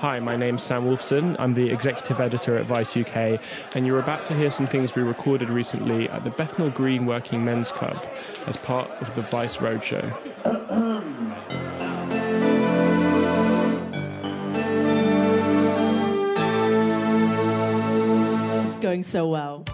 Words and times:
Hi, 0.00 0.20
my 0.20 0.36
name's 0.36 0.62
Sam 0.62 0.84
Wolfson. 0.84 1.34
I'm 1.40 1.54
the 1.54 1.72
executive 1.72 2.20
editor 2.20 2.56
at 2.56 2.66
Vice 2.66 2.96
UK, 2.96 3.40
and 3.74 3.84
you're 3.84 3.98
about 3.98 4.26
to 4.26 4.34
hear 4.34 4.48
some 4.48 4.68
things 4.68 4.94
we 4.94 5.02
recorded 5.02 5.50
recently 5.50 6.08
at 6.08 6.22
the 6.22 6.30
Bethnal 6.30 6.70
Green 6.70 7.04
Working 7.04 7.44
Men's 7.44 7.72
Club 7.72 8.06
as 8.46 8.56
part 8.56 8.88
of 9.02 9.12
the 9.16 9.22
Vice 9.22 9.56
Roadshow. 9.56 10.16
It's 18.66 18.76
going 18.76 19.02
so 19.02 19.28
well. 19.28 19.64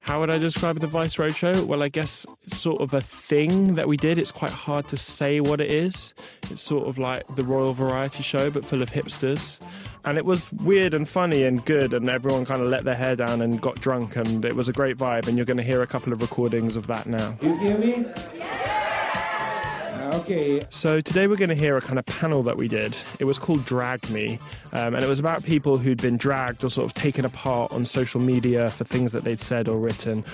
How 0.00 0.20
would 0.20 0.30
I 0.30 0.38
describe 0.38 0.78
the 0.78 0.86
Vice 0.86 1.16
Roadshow? 1.16 1.66
Well, 1.66 1.82
I 1.82 1.88
guess 1.88 2.24
sort 2.56 2.80
of 2.80 2.94
a 2.94 3.00
thing 3.00 3.74
that 3.74 3.88
we 3.88 3.96
did. 3.96 4.18
It's 4.18 4.32
quite 4.32 4.50
hard 4.50 4.88
to 4.88 4.96
say 4.96 5.40
what 5.40 5.60
it 5.60 5.70
is. 5.70 6.14
It's 6.50 6.62
sort 6.62 6.88
of 6.88 6.98
like 6.98 7.26
the 7.36 7.44
Royal 7.44 7.72
Variety 7.72 8.22
Show, 8.22 8.50
but 8.50 8.64
full 8.64 8.82
of 8.82 8.90
hipsters. 8.90 9.58
And 10.04 10.18
it 10.18 10.24
was 10.24 10.52
weird 10.52 10.94
and 10.94 11.08
funny 11.08 11.42
and 11.42 11.64
good, 11.64 11.92
and 11.92 12.08
everyone 12.08 12.44
kind 12.44 12.62
of 12.62 12.68
let 12.68 12.84
their 12.84 12.94
hair 12.94 13.16
down 13.16 13.42
and 13.42 13.60
got 13.60 13.80
drunk, 13.80 14.16
and 14.16 14.44
it 14.44 14.54
was 14.54 14.68
a 14.68 14.72
great 14.72 14.96
vibe. 14.96 15.26
And 15.26 15.36
you're 15.36 15.46
going 15.46 15.56
to 15.56 15.62
hear 15.62 15.82
a 15.82 15.86
couple 15.86 16.12
of 16.12 16.22
recordings 16.22 16.76
of 16.76 16.86
that 16.86 17.06
now. 17.06 17.36
You 17.42 17.56
hear 17.58 17.76
me? 17.76 18.06
Okay. 20.14 20.66
So 20.70 21.00
today 21.00 21.26
we're 21.26 21.36
going 21.36 21.50
to 21.50 21.56
hear 21.56 21.76
a 21.76 21.80
kind 21.80 21.98
of 21.98 22.06
panel 22.06 22.42
that 22.44 22.56
we 22.56 22.68
did. 22.68 22.96
It 23.18 23.24
was 23.24 23.38
called 23.38 23.64
Drag 23.66 24.08
Me, 24.08 24.38
um, 24.72 24.94
and 24.94 25.04
it 25.04 25.08
was 25.08 25.18
about 25.18 25.42
people 25.42 25.76
who'd 25.76 26.00
been 26.00 26.16
dragged 26.16 26.64
or 26.64 26.70
sort 26.70 26.86
of 26.86 26.94
taken 26.94 27.24
apart 27.24 27.72
on 27.72 27.84
social 27.84 28.20
media 28.20 28.70
for 28.70 28.84
things 28.84 29.12
that 29.12 29.24
they'd 29.24 29.40
said 29.40 29.68
or 29.68 29.78
written. 29.78 30.24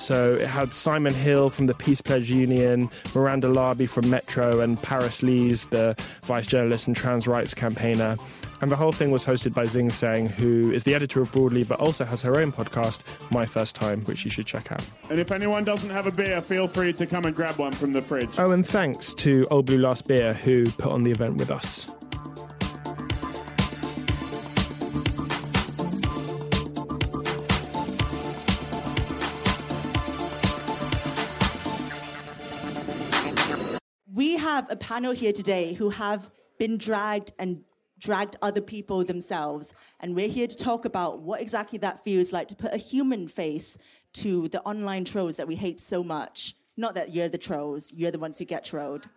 So 0.00 0.34
it 0.34 0.46
had 0.46 0.72
Simon 0.72 1.12
Hill 1.12 1.50
from 1.50 1.66
the 1.66 1.74
Peace 1.74 2.00
Pledge 2.00 2.30
Union, 2.30 2.90
Miranda 3.14 3.48
Larbi 3.48 3.86
from 3.86 4.08
Metro, 4.08 4.60
and 4.60 4.80
Paris 4.82 5.22
Lees, 5.22 5.66
the 5.66 5.94
vice 6.22 6.46
journalist 6.46 6.86
and 6.86 6.96
trans 6.96 7.28
rights 7.28 7.52
campaigner. 7.52 8.16
And 8.62 8.70
the 8.70 8.76
whole 8.76 8.92
thing 8.92 9.10
was 9.10 9.24
hosted 9.24 9.54
by 9.54 9.66
Zing 9.66 9.88
Tsjeng, 9.88 10.28
who 10.28 10.72
is 10.72 10.84
the 10.84 10.94
editor 10.94 11.20
of 11.20 11.30
Broadly 11.32 11.64
but 11.64 11.80
also 11.80 12.04
has 12.04 12.22
her 12.22 12.36
own 12.36 12.50
podcast, 12.50 13.00
My 13.30 13.46
First 13.46 13.76
Time, 13.76 14.02
which 14.04 14.24
you 14.24 14.30
should 14.30 14.46
check 14.46 14.72
out. 14.72 14.84
And 15.10 15.20
if 15.20 15.32
anyone 15.32 15.64
doesn't 15.64 15.90
have 15.90 16.06
a 16.06 16.10
beer, 16.10 16.40
feel 16.40 16.66
free 16.66 16.92
to 16.94 17.06
come 17.06 17.26
and 17.26 17.36
grab 17.36 17.56
one 17.58 17.72
from 17.72 17.92
the 17.92 18.02
fridge. 18.02 18.38
Oh, 18.38 18.50
and 18.52 18.66
thanks 18.66 19.14
to 19.14 19.46
Old 19.50 19.66
Blue 19.66 19.78
Last 19.78 20.08
Beer, 20.08 20.34
who 20.34 20.70
put 20.72 20.92
on 20.92 21.02
the 21.02 21.10
event 21.10 21.36
with 21.36 21.50
us. 21.50 21.86
Have 34.60 34.70
a 34.70 34.76
panel 34.76 35.12
here 35.12 35.32
today 35.32 35.72
who 35.72 35.88
have 35.88 36.30
been 36.58 36.76
dragged 36.76 37.32
and 37.38 37.62
dragged 37.98 38.36
other 38.42 38.60
people 38.60 39.02
themselves. 39.04 39.72
And 40.00 40.14
we're 40.14 40.28
here 40.28 40.46
to 40.46 40.54
talk 40.54 40.84
about 40.84 41.22
what 41.22 41.40
exactly 41.40 41.78
that 41.78 42.04
feels 42.04 42.30
like 42.30 42.48
to 42.48 42.54
put 42.54 42.74
a 42.74 42.76
human 42.76 43.26
face 43.26 43.78
to 44.20 44.48
the 44.48 44.60
online 44.64 45.06
trolls 45.06 45.36
that 45.36 45.48
we 45.48 45.56
hate 45.56 45.80
so 45.80 46.04
much. 46.04 46.56
Not 46.76 46.94
that 46.96 47.14
you're 47.14 47.30
the 47.30 47.38
trolls, 47.38 47.90
you're 47.90 48.10
the 48.10 48.18
ones 48.18 48.38
who 48.38 48.44
get 48.44 48.66
trolled. 48.66 49.08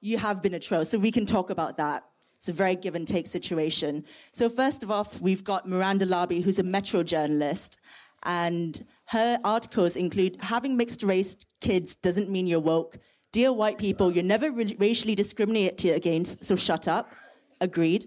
You 0.00 0.18
have 0.18 0.40
been 0.40 0.54
a 0.54 0.60
troll, 0.60 0.84
so 0.84 1.00
we 1.00 1.10
can 1.10 1.26
talk 1.26 1.50
about 1.50 1.78
that. 1.78 2.04
It's 2.38 2.48
a 2.48 2.52
very 2.52 2.76
give 2.76 2.94
and 2.94 3.08
take 3.08 3.26
situation. 3.26 4.04
So, 4.30 4.48
first 4.48 4.84
of 4.84 4.90
all, 4.92 5.08
we've 5.20 5.42
got 5.42 5.68
Miranda 5.68 6.06
Larbi, 6.06 6.44
who's 6.44 6.60
a 6.60 6.62
Metro 6.62 7.02
journalist, 7.02 7.80
and 8.22 8.86
her 9.06 9.40
articles 9.42 9.96
include 9.96 10.36
having 10.42 10.76
mixed 10.76 11.02
race 11.02 11.36
kids 11.60 11.96
doesn't 11.96 12.30
mean 12.30 12.46
you're 12.46 12.60
woke. 12.60 12.98
Dear 13.36 13.52
white 13.52 13.76
people, 13.76 14.10
you're 14.10 14.24
never 14.24 14.50
ra- 14.50 14.64
racially 14.78 15.14
discriminated 15.14 15.94
against, 15.94 16.42
so 16.42 16.56
shut 16.56 16.88
up. 16.88 17.12
Agreed. 17.60 18.06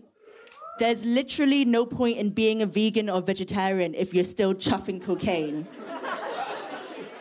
There's 0.79 1.05
literally 1.05 1.65
no 1.65 1.85
point 1.85 2.17
in 2.17 2.31
being 2.31 2.63
a 2.63 2.65
vegan 2.65 3.11
or 3.11 3.21
vegetarian 3.21 3.93
if 3.93 4.11
you're 4.11 4.23
still 4.23 4.55
chuffing 4.55 4.99
cocaine. 4.99 5.67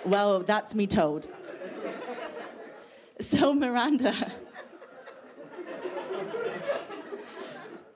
well, 0.07 0.41
that's 0.41 0.75
me 0.75 0.87
told. 0.87 1.27
So, 3.21 3.53
Miranda. 3.53 4.15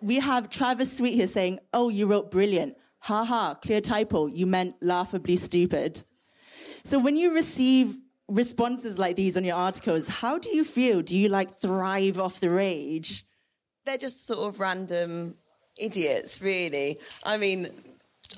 we 0.02 0.20
have 0.20 0.50
Travis 0.50 0.94
Sweet 0.94 1.14
here 1.14 1.26
saying, 1.26 1.58
Oh, 1.72 1.88
you 1.88 2.06
wrote 2.06 2.30
brilliant. 2.30 2.76
Ha 2.98 3.24
ha, 3.24 3.54
clear 3.54 3.80
typo. 3.80 4.26
You 4.26 4.44
meant 4.44 4.74
laughably 4.82 5.36
stupid. 5.36 6.04
So, 6.84 6.98
when 6.98 7.16
you 7.16 7.32
receive 7.32 7.96
responses 8.32 8.98
like 8.98 9.16
these 9.16 9.36
on 9.36 9.44
your 9.44 9.56
articles, 9.56 10.08
how 10.08 10.38
do 10.38 10.48
you 10.54 10.64
feel? 10.64 11.02
Do 11.02 11.16
you 11.16 11.28
like 11.28 11.58
thrive 11.58 12.18
off 12.18 12.40
the 12.40 12.50
rage? 12.50 13.24
They're 13.84 13.98
just 13.98 14.26
sort 14.26 14.48
of 14.48 14.60
random 14.60 15.36
idiots, 15.76 16.40
really. 16.40 16.98
I 17.24 17.36
mean, 17.36 17.68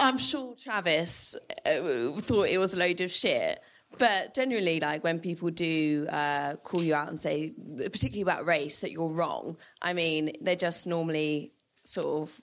I'm 0.00 0.18
sure 0.18 0.56
Travis 0.62 1.36
uh, 1.66 2.10
thought 2.16 2.48
it 2.48 2.58
was 2.58 2.74
a 2.74 2.78
load 2.78 3.00
of 3.00 3.10
shit. 3.10 3.60
But 3.96 4.34
generally, 4.34 4.80
like 4.80 5.04
when 5.04 5.20
people 5.20 5.50
do 5.50 6.06
uh, 6.10 6.56
call 6.64 6.82
you 6.82 6.94
out 6.94 7.08
and 7.08 7.18
say, 7.18 7.52
particularly 7.76 8.22
about 8.22 8.44
race, 8.44 8.80
that 8.80 8.90
you're 8.90 9.08
wrong, 9.08 9.56
I 9.80 9.92
mean, 9.92 10.32
they're 10.40 10.56
just 10.56 10.88
normally 10.88 11.52
sort 11.84 12.28
of 12.28 12.40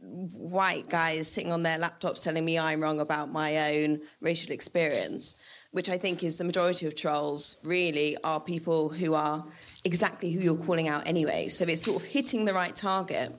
white 0.00 0.88
guys 0.88 1.30
sitting 1.30 1.52
on 1.52 1.62
their 1.62 1.78
laptops 1.78 2.22
telling 2.22 2.44
me 2.44 2.58
I'm 2.58 2.80
wrong 2.80 3.00
about 3.00 3.30
my 3.30 3.74
own 3.74 4.00
racial 4.20 4.52
experience, 4.52 5.36
which 5.76 5.90
I 5.90 5.98
think 5.98 6.24
is 6.24 6.38
the 6.38 6.44
majority 6.44 6.86
of 6.86 6.96
trolls 6.96 7.60
really 7.62 8.16
are 8.24 8.40
people 8.40 8.88
who 8.88 9.12
are 9.12 9.44
exactly 9.84 10.32
who 10.32 10.40
you're 10.40 10.56
calling 10.56 10.88
out 10.88 11.06
anyway. 11.06 11.48
So 11.48 11.66
it's 11.66 11.82
sort 11.82 12.02
of 12.02 12.08
hitting 12.08 12.46
the 12.46 12.54
right 12.54 12.74
target. 12.74 13.30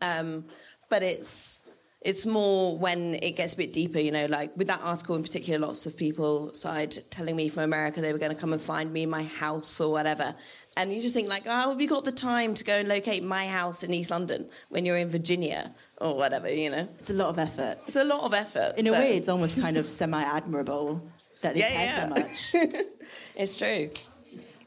Um, 0.00 0.46
but 0.88 1.02
it's 1.02 1.68
it's 2.00 2.24
more 2.24 2.78
when 2.78 3.16
it 3.16 3.32
gets 3.36 3.52
a 3.52 3.58
bit 3.58 3.74
deeper, 3.74 3.98
you 3.98 4.10
know, 4.10 4.24
like 4.24 4.56
with 4.56 4.68
that 4.68 4.80
article 4.82 5.16
in 5.16 5.22
particular, 5.22 5.58
lots 5.58 5.84
of 5.84 5.98
people 5.98 6.54
started 6.54 6.98
telling 7.10 7.36
me 7.36 7.50
from 7.50 7.64
America 7.64 8.00
they 8.00 8.14
were 8.14 8.18
going 8.18 8.34
to 8.34 8.40
come 8.40 8.54
and 8.54 8.62
find 8.62 8.90
me 8.90 9.02
in 9.02 9.10
my 9.10 9.24
house 9.24 9.82
or 9.82 9.92
whatever. 9.92 10.34
And 10.78 10.90
you 10.94 11.02
just 11.02 11.14
think 11.14 11.28
like, 11.28 11.42
oh, 11.44 11.72
have 11.72 11.80
you 11.82 11.88
got 11.88 12.06
the 12.06 12.12
time 12.12 12.54
to 12.54 12.64
go 12.64 12.76
and 12.76 12.88
locate 12.88 13.22
my 13.22 13.46
house 13.46 13.82
in 13.82 13.92
East 13.92 14.10
London 14.10 14.48
when 14.70 14.86
you're 14.86 14.96
in 14.96 15.10
Virginia 15.10 15.74
or 15.98 16.16
whatever, 16.16 16.50
you 16.50 16.70
know? 16.70 16.88
It's 16.98 17.10
a 17.10 17.14
lot 17.22 17.28
of 17.28 17.38
effort. 17.38 17.76
It's 17.86 17.96
a 17.96 18.04
lot 18.04 18.22
of 18.24 18.32
effort. 18.32 18.78
In 18.78 18.86
a 18.86 18.92
way, 18.92 19.18
it's 19.18 19.28
almost 19.28 19.60
kind 19.60 19.76
of 19.76 19.90
semi 19.90 20.22
admirable 20.22 21.02
that 21.40 21.54
they 21.54 21.60
Yeah, 21.60 21.70
care 21.70 21.86
yeah. 21.86 22.02
so 22.02 22.08
much. 22.08 22.86
It's 23.36 23.56
true. 23.56 23.90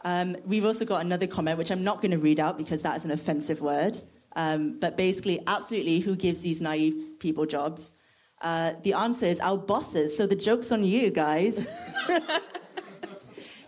Um, 0.04 0.36
we've 0.46 0.66
also 0.66 0.84
got 0.86 1.06
another 1.06 1.28
comment, 1.28 1.58
which 1.58 1.72
I'm 1.72 1.84
not 1.84 2.02
going 2.02 2.12
to 2.12 2.18
read 2.18 2.40
out 2.40 2.58
because 2.58 2.82
that 2.82 2.98
is 2.98 3.06
an 3.06 3.12
offensive 3.12 3.62
word. 3.62 3.98
Um, 4.36 4.80
but 4.80 4.98
basically, 4.98 5.40
absolutely, 5.48 6.00
who 6.00 6.16
gives 6.16 6.42
these 6.42 6.60
naive 6.62 7.20
people 7.20 7.46
jobs? 7.46 7.94
Uh, 8.42 8.74
the 8.84 8.94
answer 8.94 9.26
is 9.26 9.40
our 9.40 9.58
bosses. 9.58 10.16
So 10.18 10.28
the 10.28 10.36
joke's 10.36 10.72
on 10.72 10.84
you, 10.84 11.10
guys. 11.12 11.56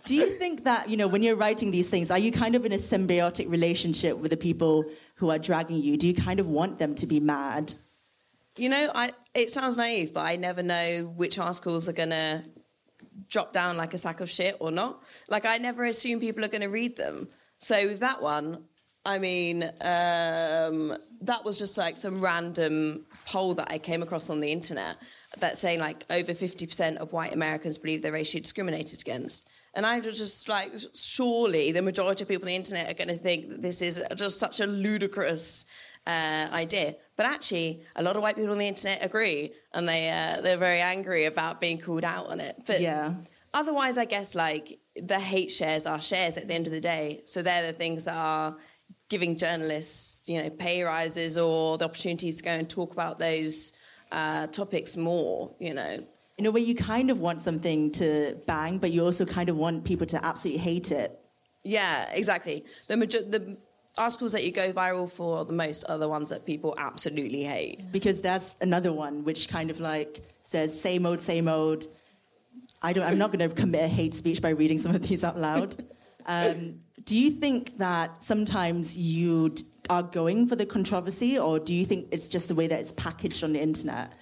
Do 0.04 0.14
you 0.14 0.26
think 0.26 0.64
that, 0.64 0.88
you 0.88 0.96
know, 0.96 1.08
when 1.08 1.22
you're 1.22 1.36
writing 1.36 1.70
these 1.72 1.88
things, 1.90 2.10
are 2.12 2.18
you 2.18 2.30
kind 2.30 2.54
of 2.54 2.64
in 2.64 2.72
a 2.72 2.76
symbiotic 2.76 3.50
relationship 3.50 4.16
with 4.18 4.30
the 4.30 4.36
people 4.36 4.84
who 5.16 5.30
are 5.30 5.38
dragging 5.38 5.78
you? 5.78 5.96
Do 5.96 6.06
you 6.06 6.14
kind 6.14 6.38
of 6.38 6.46
want 6.46 6.78
them 6.78 6.94
to 6.96 7.06
be 7.06 7.18
mad? 7.18 7.72
You 8.56 8.68
know, 8.68 8.90
I 8.94 9.10
it 9.34 9.50
sounds 9.50 9.76
naive, 9.76 10.14
but 10.14 10.20
I 10.20 10.36
never 10.36 10.62
know 10.62 11.12
which 11.16 11.38
articles 11.38 11.88
are 11.88 11.92
gonna 11.92 12.44
drop 13.28 13.52
down 13.52 13.76
like 13.76 13.94
a 13.94 13.98
sack 13.98 14.20
of 14.20 14.30
shit 14.30 14.56
or 14.60 14.70
not. 14.70 15.02
Like 15.28 15.46
I 15.46 15.58
never 15.58 15.84
assume 15.84 16.20
people 16.20 16.44
are 16.44 16.48
gonna 16.48 16.68
read 16.68 16.96
them. 16.96 17.28
So 17.58 17.88
with 17.88 18.00
that 18.00 18.22
one, 18.22 18.64
I 19.06 19.18
mean, 19.18 19.62
um, 19.62 20.96
that 21.20 21.44
was 21.44 21.58
just 21.58 21.78
like 21.78 21.96
some 21.96 22.20
random 22.20 23.06
poll 23.24 23.54
that 23.54 23.70
I 23.70 23.78
came 23.78 24.02
across 24.02 24.30
on 24.30 24.40
the 24.40 24.50
internet 24.50 24.96
that's 25.38 25.60
saying 25.60 25.78
like 25.78 26.04
over 26.10 26.32
50% 26.32 26.96
of 26.96 27.12
white 27.12 27.32
Americans 27.32 27.78
believe 27.78 28.02
they're 28.02 28.12
racially 28.12 28.40
discriminated 28.40 29.00
against. 29.00 29.50
And 29.74 29.84
I 29.84 30.00
was 30.00 30.16
just 30.16 30.48
like, 30.48 30.72
surely 30.94 31.70
the 31.70 31.82
majority 31.82 32.24
of 32.24 32.28
people 32.28 32.44
on 32.44 32.48
the 32.48 32.56
internet 32.56 32.90
are 32.90 32.94
going 32.94 33.08
to 33.08 33.22
think 33.22 33.50
that 33.50 33.62
this 33.62 33.82
is 33.82 34.02
just 34.16 34.38
such 34.38 34.60
a 34.60 34.66
ludicrous 34.66 35.66
uh, 36.06 36.46
idea. 36.52 36.94
But 37.16 37.26
actually, 37.26 37.82
a 37.96 38.02
lot 38.02 38.16
of 38.16 38.22
white 38.22 38.36
people 38.36 38.52
on 38.52 38.58
the 38.58 38.66
internet 38.68 39.04
agree, 39.04 39.52
and 39.74 39.88
they 39.88 40.10
uh, 40.10 40.40
they're 40.42 40.58
very 40.58 40.80
angry 40.80 41.24
about 41.24 41.60
being 41.60 41.78
called 41.80 42.04
out 42.04 42.26
on 42.28 42.40
it. 42.40 42.56
But 42.66 42.80
Yeah. 42.80 43.14
otherwise, 43.54 43.96
I 43.98 44.04
guess 44.04 44.34
like 44.34 44.78
the 44.96 45.18
hate 45.18 45.50
shares 45.50 45.86
are 45.86 46.00
shares 46.00 46.36
at 46.36 46.46
the 46.48 46.54
end 46.54 46.66
of 46.66 46.72
the 46.72 46.80
day. 46.80 47.22
So 47.24 47.42
they're 47.42 47.66
the 47.66 47.72
things 47.72 48.04
that 48.04 48.14
are 48.16 48.56
giving 49.08 49.36
journalists, 49.36 50.28
you 50.28 50.42
know, 50.42 50.50
pay 50.50 50.82
rises 50.82 51.38
or 51.38 51.78
the 51.78 51.84
opportunities 51.84 52.36
to 52.36 52.42
go 52.42 52.50
and 52.50 52.68
talk 52.68 52.92
about 52.92 53.18
those 53.18 53.78
uh, 54.12 54.46
topics 54.48 54.96
more. 54.96 55.54
You 55.58 55.74
know, 55.74 55.98
In 56.38 56.46
a 56.46 56.50
way, 56.50 56.60
you 56.60 56.74
kind 56.74 57.10
of 57.10 57.20
want 57.20 57.40
something 57.40 57.90
to 57.92 58.36
bang, 58.46 58.78
but 58.78 58.90
you 58.92 59.04
also 59.04 59.24
kind 59.24 59.48
of 59.48 59.56
want 59.56 59.84
people 59.84 60.06
to 60.08 60.24
absolutely 60.24 60.62
hate 60.62 60.90
it. 60.92 61.18
Yeah, 61.62 62.08
exactly. 62.12 62.64
The 62.88 62.96
major- 62.96 63.22
the 63.22 63.56
articles 63.98 64.32
that 64.32 64.44
you 64.44 64.52
go 64.52 64.72
viral 64.72 65.10
for 65.10 65.44
the 65.44 65.52
most 65.52 65.84
are 65.84 65.98
the 65.98 66.08
ones 66.08 66.30
that 66.30 66.44
people 66.44 66.74
absolutely 66.78 67.42
hate. 67.42 67.90
because 67.92 68.20
that's 68.20 68.56
another 68.60 68.92
one 68.92 69.24
which 69.24 69.48
kind 69.48 69.70
of 69.70 69.80
like 69.80 70.20
says 70.42 70.78
same 70.78 71.06
old, 71.06 71.20
same 71.20 71.48
old. 71.48 71.86
I 72.82 72.92
don't. 72.92 73.04
I'm 73.04 73.18
not 73.18 73.32
going 73.32 73.48
to 73.48 73.54
commit 73.54 73.84
a 73.84 73.88
hate 73.88 74.14
speech 74.14 74.42
by 74.42 74.50
reading 74.50 74.78
some 74.78 74.94
of 74.94 75.02
these 75.06 75.24
out 75.24 75.38
loud. 75.38 75.74
Um, 76.28 76.80
do 77.04 77.16
you 77.16 77.30
think 77.30 77.78
that 77.78 78.20
sometimes 78.20 78.98
you 78.98 79.54
are 79.88 80.02
going 80.02 80.48
for 80.48 80.56
the 80.56 80.66
controversy, 80.66 81.38
or 81.38 81.60
do 81.60 81.72
you 81.72 81.86
think 81.86 82.08
it's 82.10 82.26
just 82.26 82.48
the 82.48 82.54
way 82.56 82.66
that 82.66 82.80
it's 82.80 82.90
packaged 82.90 83.44
on 83.44 83.52
the 83.52 83.60
internet? 83.60 84.12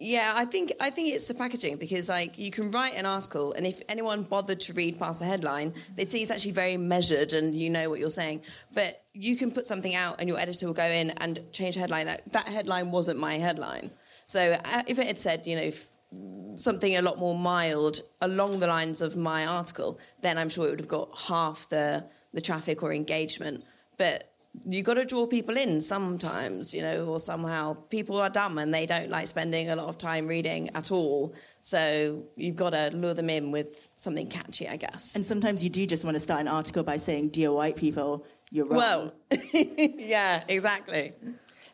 Yeah, 0.00 0.34
I 0.36 0.44
think 0.44 0.72
I 0.80 0.90
think 0.90 1.12
it's 1.12 1.26
the 1.26 1.34
packaging 1.34 1.76
because 1.76 2.08
like 2.08 2.38
you 2.38 2.52
can 2.52 2.70
write 2.70 2.94
an 2.94 3.04
article 3.04 3.52
and 3.54 3.66
if 3.66 3.82
anyone 3.88 4.22
bothered 4.22 4.60
to 4.60 4.72
read 4.72 4.96
past 4.96 5.18
the 5.18 5.26
headline, 5.26 5.74
they'd 5.96 6.08
see 6.08 6.22
it's 6.22 6.30
actually 6.30 6.52
very 6.52 6.76
measured 6.76 7.32
and 7.32 7.52
you 7.52 7.68
know 7.68 7.90
what 7.90 7.98
you're 7.98 8.08
saying. 8.08 8.42
But 8.74 8.94
you 9.12 9.36
can 9.36 9.50
put 9.50 9.66
something 9.66 9.96
out 9.96 10.20
and 10.20 10.28
your 10.28 10.38
editor 10.38 10.68
will 10.68 10.74
go 10.74 10.84
in 10.84 11.10
and 11.18 11.40
change 11.52 11.74
the 11.74 11.80
headline. 11.80 12.06
That 12.06 12.22
that 12.30 12.46
headline 12.46 12.92
wasn't 12.92 13.18
my 13.18 13.34
headline. 13.34 13.90
So 14.24 14.52
uh, 14.64 14.82
if 14.86 15.00
it 15.00 15.06
had 15.08 15.18
said, 15.18 15.48
you 15.48 15.56
know, 15.56 16.54
something 16.54 16.96
a 16.96 17.02
lot 17.02 17.18
more 17.18 17.36
mild 17.36 17.98
along 18.20 18.60
the 18.60 18.68
lines 18.68 19.00
of 19.00 19.16
my 19.16 19.46
article, 19.46 19.98
then 20.20 20.38
I'm 20.38 20.48
sure 20.48 20.68
it 20.68 20.70
would 20.70 20.80
have 20.80 20.88
got 20.88 21.08
half 21.16 21.68
the 21.70 22.06
the 22.32 22.40
traffic 22.40 22.84
or 22.84 22.92
engagement. 22.92 23.64
But 23.96 24.30
you 24.64 24.82
got 24.82 24.94
to 24.94 25.04
draw 25.04 25.26
people 25.26 25.56
in 25.56 25.80
sometimes, 25.80 26.72
you 26.72 26.82
know, 26.82 27.06
or 27.06 27.18
somehow 27.18 27.74
people 27.90 28.20
are 28.20 28.30
dumb 28.30 28.58
and 28.58 28.72
they 28.72 28.86
don't 28.86 29.10
like 29.10 29.26
spending 29.26 29.70
a 29.70 29.76
lot 29.76 29.88
of 29.88 29.98
time 29.98 30.26
reading 30.26 30.70
at 30.74 30.90
all. 30.90 31.34
So 31.60 32.24
you've 32.36 32.56
got 32.56 32.70
to 32.70 32.90
lure 32.94 33.14
them 33.14 33.30
in 33.30 33.50
with 33.50 33.88
something 33.96 34.28
catchy, 34.28 34.68
I 34.68 34.76
guess. 34.76 35.16
And 35.16 35.24
sometimes 35.24 35.62
you 35.62 35.70
do 35.70 35.86
just 35.86 36.04
want 36.04 36.14
to 36.14 36.20
start 36.20 36.40
an 36.40 36.48
article 36.48 36.82
by 36.82 36.96
saying, 36.96 37.30
"Dear 37.30 37.52
white 37.52 37.76
people, 37.76 38.26
you're 38.50 38.66
wrong." 38.66 38.78
well, 38.78 39.14
yeah, 39.52 40.44
exactly. 40.48 41.14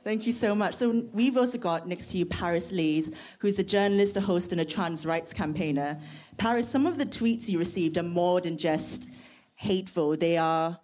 Thank 0.05 0.27
you 0.27 0.33
so 0.33 0.55
much. 0.55 0.75
So 0.75 1.07
we've 1.15 1.37
also 1.39 1.57
got 1.57 1.89
next 1.89 2.11
to 2.11 2.19
you 2.19 2.27
Paris 2.27 2.73
Lees, 2.73 3.17
who's 3.39 3.59
a 3.59 3.65
journalist, 3.65 4.19
a 4.19 4.21
host, 4.21 4.53
and 4.53 4.61
a 4.61 4.65
trans 4.65 5.07
rights 5.07 5.33
campaigner. 5.33 5.99
Paris, 6.37 6.69
some 6.69 6.87
of 6.87 6.99
the 6.99 7.07
tweets 7.07 7.49
you 7.49 7.59
received 7.59 7.97
are 7.97 8.03
more 8.03 8.43
than 8.43 8.59
just 8.59 9.09
hateful. 9.55 10.15
They 10.15 10.37
are 10.37 10.79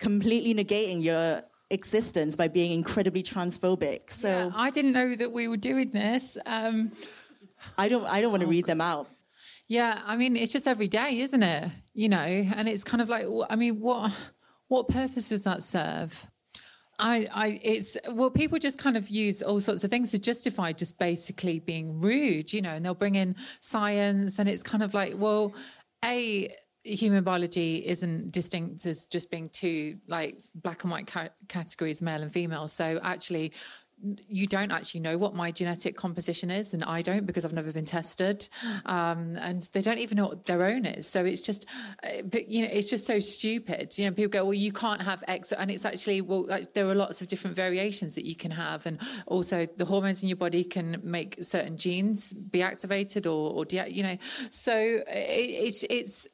completely 0.00 0.54
negating 0.54 1.00
your 1.02 1.42
existence 1.70 2.34
by 2.34 2.48
being 2.48 2.72
incredibly 2.72 3.22
transphobic. 3.22 4.10
So 4.10 4.28
Yeah, 4.28 4.50
I 4.54 4.70
didn't 4.70 4.92
know 4.92 5.14
that 5.14 5.30
we 5.30 5.46
were 5.46 5.56
doing 5.56 5.90
this. 5.90 6.36
Um, 6.46 6.90
I 7.78 7.88
don't 7.88 8.06
I 8.06 8.20
don't 8.20 8.32
want 8.32 8.42
to 8.42 8.48
read 8.48 8.66
them 8.66 8.80
out. 8.80 9.06
yeah, 9.68 10.00
I 10.04 10.16
mean, 10.16 10.36
it's 10.36 10.52
just 10.52 10.66
every 10.66 10.88
day, 10.88 11.20
isn't 11.20 11.42
it? 11.42 11.70
You 11.94 12.08
know, 12.08 12.18
and 12.56 12.68
it's 12.68 12.82
kind 12.82 13.00
of 13.00 13.08
like, 13.08 13.26
I 13.48 13.54
mean, 13.56 13.78
what 13.80 14.12
what 14.68 14.88
purpose 14.88 15.28
does 15.28 15.44
that 15.44 15.62
serve? 15.62 16.26
I, 17.02 17.28
I, 17.32 17.60
it's 17.62 17.96
well, 18.10 18.30
people 18.30 18.58
just 18.58 18.78
kind 18.78 18.96
of 18.96 19.08
use 19.08 19.42
all 19.42 19.58
sorts 19.58 19.84
of 19.84 19.90
things 19.90 20.10
to 20.10 20.18
justify 20.18 20.72
just 20.72 20.98
basically 20.98 21.58
being 21.58 21.98
rude, 21.98 22.52
you 22.52 22.60
know, 22.60 22.70
and 22.70 22.84
they'll 22.84 22.94
bring 22.94 23.14
in 23.14 23.36
science, 23.60 24.38
and 24.38 24.48
it's 24.48 24.62
kind 24.62 24.82
of 24.82 24.92
like, 24.92 25.14
well, 25.16 25.54
a 26.04 26.50
human 26.82 27.22
biology 27.24 27.86
isn't 27.86 28.32
distinct 28.32 28.86
as 28.86 29.06
just 29.06 29.30
being 29.30 29.48
two 29.50 29.98
like 30.06 30.38
black 30.54 30.82
and 30.84 30.90
white 30.90 31.06
ca- 31.06 31.28
categories, 31.48 32.00
male 32.00 32.22
and 32.22 32.32
female. 32.32 32.68
So 32.68 32.98
actually, 33.02 33.52
you 34.28 34.46
don't 34.46 34.70
actually 34.70 35.00
know 35.00 35.18
what 35.18 35.34
my 35.34 35.50
genetic 35.50 35.96
composition 35.96 36.50
is, 36.50 36.72
and 36.74 36.82
I 36.84 37.02
don't 37.02 37.26
because 37.26 37.44
I've 37.44 37.52
never 37.52 37.72
been 37.72 37.84
tested, 37.84 38.48
um, 38.86 39.36
and 39.36 39.68
they 39.72 39.82
don't 39.82 39.98
even 39.98 40.16
know 40.16 40.26
what 40.26 40.46
their 40.46 40.64
own 40.64 40.86
is. 40.86 41.06
So 41.06 41.24
it's 41.24 41.40
just, 41.40 41.66
uh, 42.02 42.22
but 42.24 42.48
you 42.48 42.62
know, 42.62 42.70
it's 42.72 42.88
just 42.88 43.06
so 43.06 43.20
stupid. 43.20 43.96
You 43.98 44.06
know, 44.06 44.12
people 44.12 44.30
go, 44.30 44.44
"Well, 44.44 44.54
you 44.54 44.72
can't 44.72 45.02
have 45.02 45.22
X," 45.28 45.52
and 45.52 45.70
it's 45.70 45.84
actually, 45.84 46.20
well, 46.20 46.46
like, 46.46 46.72
there 46.72 46.88
are 46.88 46.94
lots 46.94 47.20
of 47.20 47.28
different 47.28 47.56
variations 47.56 48.14
that 48.14 48.24
you 48.24 48.36
can 48.36 48.50
have, 48.50 48.86
and 48.86 49.00
also 49.26 49.66
the 49.66 49.84
hormones 49.84 50.22
in 50.22 50.28
your 50.28 50.36
body 50.36 50.64
can 50.64 51.00
make 51.02 51.36
certain 51.42 51.76
genes 51.76 52.32
be 52.32 52.62
activated 52.62 53.26
or, 53.26 53.52
or 53.52 53.64
de- 53.64 53.90
you 53.90 54.02
know, 54.02 54.16
so 54.50 54.74
it, 54.74 55.04
it's 55.08 55.82
it's. 55.84 56.28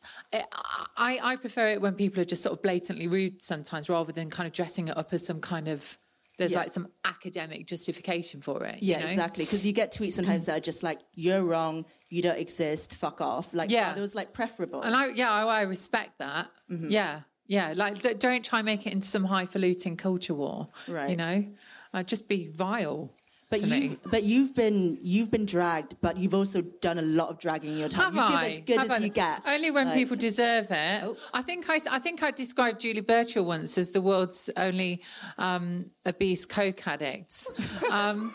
I 0.96 1.18
I 1.22 1.36
prefer 1.36 1.68
it 1.68 1.80
when 1.80 1.94
people 1.94 2.20
are 2.20 2.24
just 2.24 2.42
sort 2.42 2.52
of 2.52 2.62
blatantly 2.62 3.08
rude 3.08 3.42
sometimes, 3.42 3.88
rather 3.88 4.12
than 4.12 4.30
kind 4.30 4.46
of 4.46 4.52
dressing 4.52 4.88
it 4.88 4.96
up 4.96 5.12
as 5.12 5.26
some 5.26 5.40
kind 5.40 5.68
of 5.68 5.98
there's 6.38 6.52
Yeah. 6.52 6.58
like 6.58 6.72
some 6.72 6.88
academic 7.04 7.66
justification 7.66 8.40
for 8.42 8.64
it. 8.64 8.82
you 8.82 8.92
Yeah, 8.92 9.00
know? 9.00 9.06
exactly. 9.06 9.44
Because 9.44 9.64
you 9.66 9.72
get 9.72 9.92
tweets 9.92 10.12
sometimes 10.12 10.46
that 10.46 10.58
are 10.58 10.60
just 10.60 10.82
like, 10.82 11.00
"You're 11.14 11.44
wrong. 11.44 11.84
You 12.10 12.22
don't 12.22 12.38
exist. 12.38 12.96
Fuck 12.96 13.20
off." 13.20 13.54
Like, 13.54 13.70
Yeah. 13.70 13.92
are 13.92 13.94
those 13.96 14.14
like 14.14 14.32
preferable? 14.32 14.82
And 14.82 14.94
I, 14.94 15.06
yeah, 15.08 15.30
I, 15.30 15.42
I 15.44 15.60
respect 15.62 16.18
that. 16.18 16.50
Mm-hmm. 16.70 16.90
Yeah, 16.90 17.20
yeah. 17.46 17.72
Like, 17.74 18.18
don't 18.18 18.44
try 18.44 18.58
and 18.60 18.66
make 18.66 18.86
it 18.86 18.92
into 18.92 19.06
some 19.06 19.24
highfalutin 19.24 19.96
culture 19.96 20.34
war. 20.34 20.68
Right. 20.88 21.10
You 21.10 21.16
know, 21.16 21.46
uh, 21.94 22.02
just 22.02 22.28
be 22.28 22.48
vile. 22.48 23.14
But 23.48 23.62
you, 23.62 23.96
but 24.10 24.24
you've 24.24 24.56
been 24.56 24.98
you've 25.00 25.30
been 25.30 25.46
dragged, 25.46 25.94
but 26.00 26.16
you've 26.16 26.34
also 26.34 26.62
done 26.62 26.98
a 26.98 27.02
lot 27.02 27.28
of 27.28 27.38
dragging 27.38 27.72
in 27.74 27.78
your 27.78 27.88
time. 27.88 28.12
Have 28.12 28.14
you 28.14 28.36
I? 28.36 28.48
give 28.48 28.50
as 28.50 28.58
good 28.66 28.78
Have 28.78 28.90
as 28.90 29.00
I? 29.02 29.04
you 29.04 29.10
get. 29.10 29.42
Only 29.46 29.70
when 29.70 29.86
Like- 29.86 29.94
people 29.94 30.16
deserve 30.16 30.66
it. 30.70 31.04
Oh. 31.04 31.16
I 31.32 31.42
think 31.42 31.70
I, 31.70 31.78
I 31.88 32.00
think 32.00 32.24
I 32.24 32.32
described 32.32 32.80
Julie 32.80 33.02
Burchill 33.02 33.44
once 33.44 33.78
as 33.78 33.90
the 33.90 34.00
world's 34.02 34.50
only 34.56 35.00
um, 35.38 35.86
obese 36.04 36.44
coke 36.44 36.86
addict. 36.88 37.46
Um, 37.92 38.34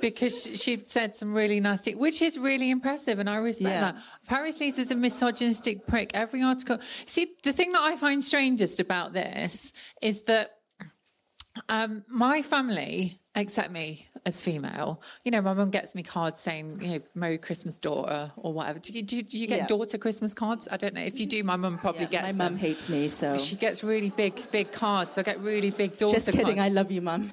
because 0.00 0.60
she- 0.62 0.78
said 0.78 1.14
some 1.14 1.34
really 1.34 1.60
nasty, 1.60 1.94
which 1.94 2.22
is 2.22 2.38
really 2.38 2.70
impressive, 2.70 3.18
and 3.18 3.28
I 3.28 3.36
respect 3.36 3.70
Yeah. 3.70 3.80
that. 3.92 3.96
Paris 4.26 4.58
Lees 4.58 4.78
is 4.78 4.90
a 4.90 4.94
misogynistic 4.96 5.86
prick. 5.86 6.12
Every 6.14 6.42
article. 6.42 6.78
See, 7.04 7.34
the 7.42 7.52
thing 7.52 7.72
that 7.72 7.82
I 7.82 7.96
find 7.96 8.24
strangest 8.24 8.80
about 8.80 9.12
this 9.12 9.72
is 10.00 10.22
that 10.22 10.52
um, 11.68 12.04
my 12.08 12.42
family 12.42 13.20
accept 13.34 13.70
me 13.70 14.06
as 14.26 14.42
female. 14.42 15.00
You 15.24 15.30
know, 15.30 15.40
my 15.40 15.54
mum 15.54 15.70
gets 15.70 15.94
me 15.94 16.02
cards 16.02 16.40
saying, 16.40 16.80
you 16.82 16.88
know, 16.88 17.00
Merry 17.14 17.38
Christmas, 17.38 17.78
daughter, 17.78 18.32
or 18.36 18.52
whatever. 18.52 18.78
Do 18.78 18.92
you, 18.92 19.02
do, 19.02 19.22
do 19.22 19.38
you 19.38 19.46
get 19.46 19.58
Yeah. 19.58 19.66
daughter 19.66 19.98
Christmas 19.98 20.34
cards? 20.34 20.68
I 20.70 20.76
don't 20.76 20.94
know. 20.94 21.00
If 21.02 21.18
you 21.20 21.26
do, 21.26 21.42
my 21.44 21.56
mum 21.56 21.78
probably 21.78 22.02
Yeah, 22.02 22.22
gets 22.22 22.38
my 22.38 22.44
mum 22.44 22.56
hates 22.56 22.88
me, 22.88 23.08
so 23.08 23.36
She 23.38 23.56
gets 23.56 23.82
really 23.84 24.10
big, 24.10 24.50
big 24.50 24.72
cards. 24.72 25.14
So 25.14 25.20
I 25.20 25.24
get 25.24 25.40
really 25.40 25.70
big 25.70 25.96
daughter 25.96 26.16
just 26.16 26.26
kidding. 26.32 26.56
cards. 26.56 26.60
I 26.60 26.68
love 26.68 26.90
you, 26.90 27.00
mum. 27.00 27.32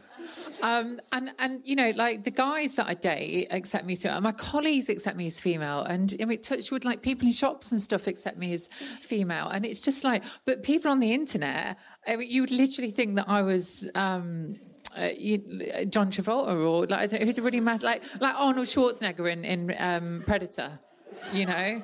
Um, 0.61 0.99
and 1.11 1.31
and 1.39 1.61
you 1.63 1.75
know, 1.75 1.91
like 1.95 2.23
the 2.23 2.31
guys 2.31 2.75
that 2.75 2.87
I 2.87 2.95
date 2.95 3.47
accept 3.51 3.85
me 3.85 3.93
as 3.93 4.01
female. 4.01 4.21
My 4.21 4.31
colleagues 4.31 4.89
accept 4.89 5.17
me 5.17 5.27
as 5.27 5.39
female, 5.39 5.81
and 5.81 6.13
I 6.19 6.25
mean, 6.25 6.41
touch 6.41 6.71
wood, 6.71 6.83
like 6.83 7.01
people 7.01 7.27
in 7.27 7.33
shops 7.33 7.71
and 7.71 7.81
stuff 7.81 8.07
accept 8.07 8.37
me 8.37 8.53
as 8.53 8.67
female. 8.99 9.47
And 9.49 9.65
it's 9.65 9.81
just 9.81 10.03
like, 10.03 10.23
but 10.45 10.63
people 10.63 10.89
on 10.91 10.99
the 10.99 11.13
internet, 11.13 11.77
I 12.07 12.15
mean, 12.15 12.29
you 12.29 12.41
would 12.41 12.51
literally 12.51 12.91
think 12.91 13.15
that 13.15 13.29
I 13.29 13.41
was. 13.41 13.89
Um, 13.95 14.59
uh, 14.97 15.09
you, 15.15 15.37
John 15.89 16.09
Travolta, 16.09 16.55
or 16.67 16.87
like 16.87 17.11
know, 17.11 17.19
who's 17.19 17.37
a 17.37 17.43
really 17.43 17.59
mad, 17.59 17.83
like 17.83 18.01
like 18.19 18.33
Arnold 18.35 18.65
Schwarzenegger 18.65 19.31
in 19.31 19.45
in 19.45 19.75
um, 19.77 20.23
Predator, 20.25 20.79
you 21.31 21.45
know. 21.45 21.83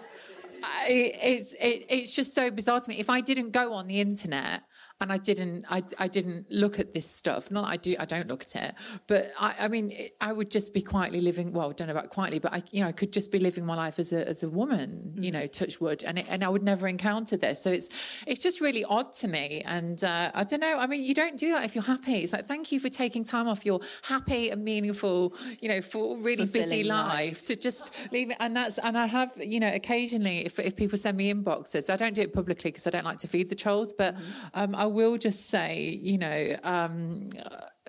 I, 0.64 1.14
it's 1.22 1.54
it, 1.54 1.86
it's 1.90 2.16
just 2.16 2.34
so 2.34 2.50
bizarre 2.50 2.80
to 2.80 2.90
me. 2.90 2.98
If 2.98 3.12
I 3.12 3.22
didn't 3.22 3.52
go 3.52 3.74
on 3.74 3.88
the 3.88 4.00
internet 4.00 4.64
and 5.02 5.12
I 5.12 5.18
didn't 5.18 5.66
I, 5.70 5.84
I 5.98 6.08
didn't 6.08 6.50
look 6.50 6.80
at 6.80 6.94
this 6.94 7.10
stuff, 7.10 7.52
not 7.52 7.66
I 7.66 7.78
do 7.78 7.96
I 8.00 8.06
don't 8.06 8.28
look 8.28 8.44
at 8.44 8.56
it, 8.56 8.76
but 9.08 9.32
I, 9.40 9.56
I 9.60 9.68
mean 9.68 9.92
it, 9.92 10.12
I 10.22 10.32
would 10.32 10.50
just 10.50 10.74
be 10.74 10.82
quietly 10.82 11.22
living. 11.22 11.52
Well, 11.52 11.70
I 11.70 11.74
don't 11.74 11.88
know 11.88 11.94
about 11.94 12.10
quietly, 12.10 12.40
but 12.40 12.54
I 12.54 12.64
you 12.72 12.82
know 12.82 12.88
I 12.88 12.94
could 12.94 13.12
just 13.12 13.32
be 13.32 13.40
living 13.40 13.66
my 13.66 13.76
life 13.76 14.00
as 14.00 14.14
a 14.14 14.28
as 14.28 14.44
a 14.44 14.50
woman, 14.50 15.14
you 15.18 15.32
know, 15.32 15.48
touch 15.48 15.82
wood, 15.82 16.04
and 16.04 16.20
it, 16.20 16.28
and 16.30 16.44
I 16.44 16.50
would 16.50 16.64
never 16.64 16.88
encounter 16.88 17.38
this. 17.38 17.62
So 17.62 17.72
it's 17.72 17.90
it's 18.26 18.42
just 18.42 18.62
really 18.62 18.84
odd 18.86 19.14
to 19.14 19.28
me, 19.28 19.64
and 19.66 20.04
uh, 20.04 20.32
I 20.34 20.44
don't 20.44 20.62
know. 20.62 20.78
I 20.78 20.88
mean, 20.88 21.04
you 21.04 21.14
don't 21.14 21.38
do 21.38 21.52
that 21.52 21.66
if 21.66 21.76
you're 21.76 21.84
happy. 21.84 22.24
It's 22.24 22.34
like 22.34 22.46
thank 22.46 22.72
you 22.72 22.80
for 22.80 22.90
taking 22.90 23.24
time 23.24 23.48
off 23.48 23.66
your 23.66 23.82
happy 24.04 24.50
and 24.50 24.64
meaningful, 24.64 25.36
you 25.60 25.70
know, 25.70 25.82
for 25.82 26.18
really 26.18 26.46
busy 26.46 26.84
life. 26.84 27.14
life 27.14 27.46
to 27.46 27.56
just 27.56 27.92
leave 28.12 28.30
it 28.32 28.38
and 28.40 28.56
that's 28.56 28.78
and 28.78 28.98
i 28.98 29.06
have 29.06 29.32
you 29.38 29.60
know 29.60 29.74
occasionally 29.74 30.46
if, 30.46 30.60
if 30.60 30.76
people 30.76 30.98
send 30.98 31.18
me 31.18 31.34
inboxes 31.34 31.90
i 31.90 31.96
don't 31.96 32.14
do 32.14 32.22
it 32.22 32.34
publicly 32.34 32.72
because 32.72 32.88
i 32.88 32.90
don't 32.90 33.06
like 33.06 33.18
to 33.18 33.28
feed 33.28 33.50
the 33.50 33.56
trolls 33.56 33.94
but 33.94 34.16
um, 34.54 34.76
i 34.84 34.86
will 34.86 35.18
just 35.18 35.42
say 35.50 36.00
you 36.10 36.18
know 36.18 36.42
um, 36.64 37.30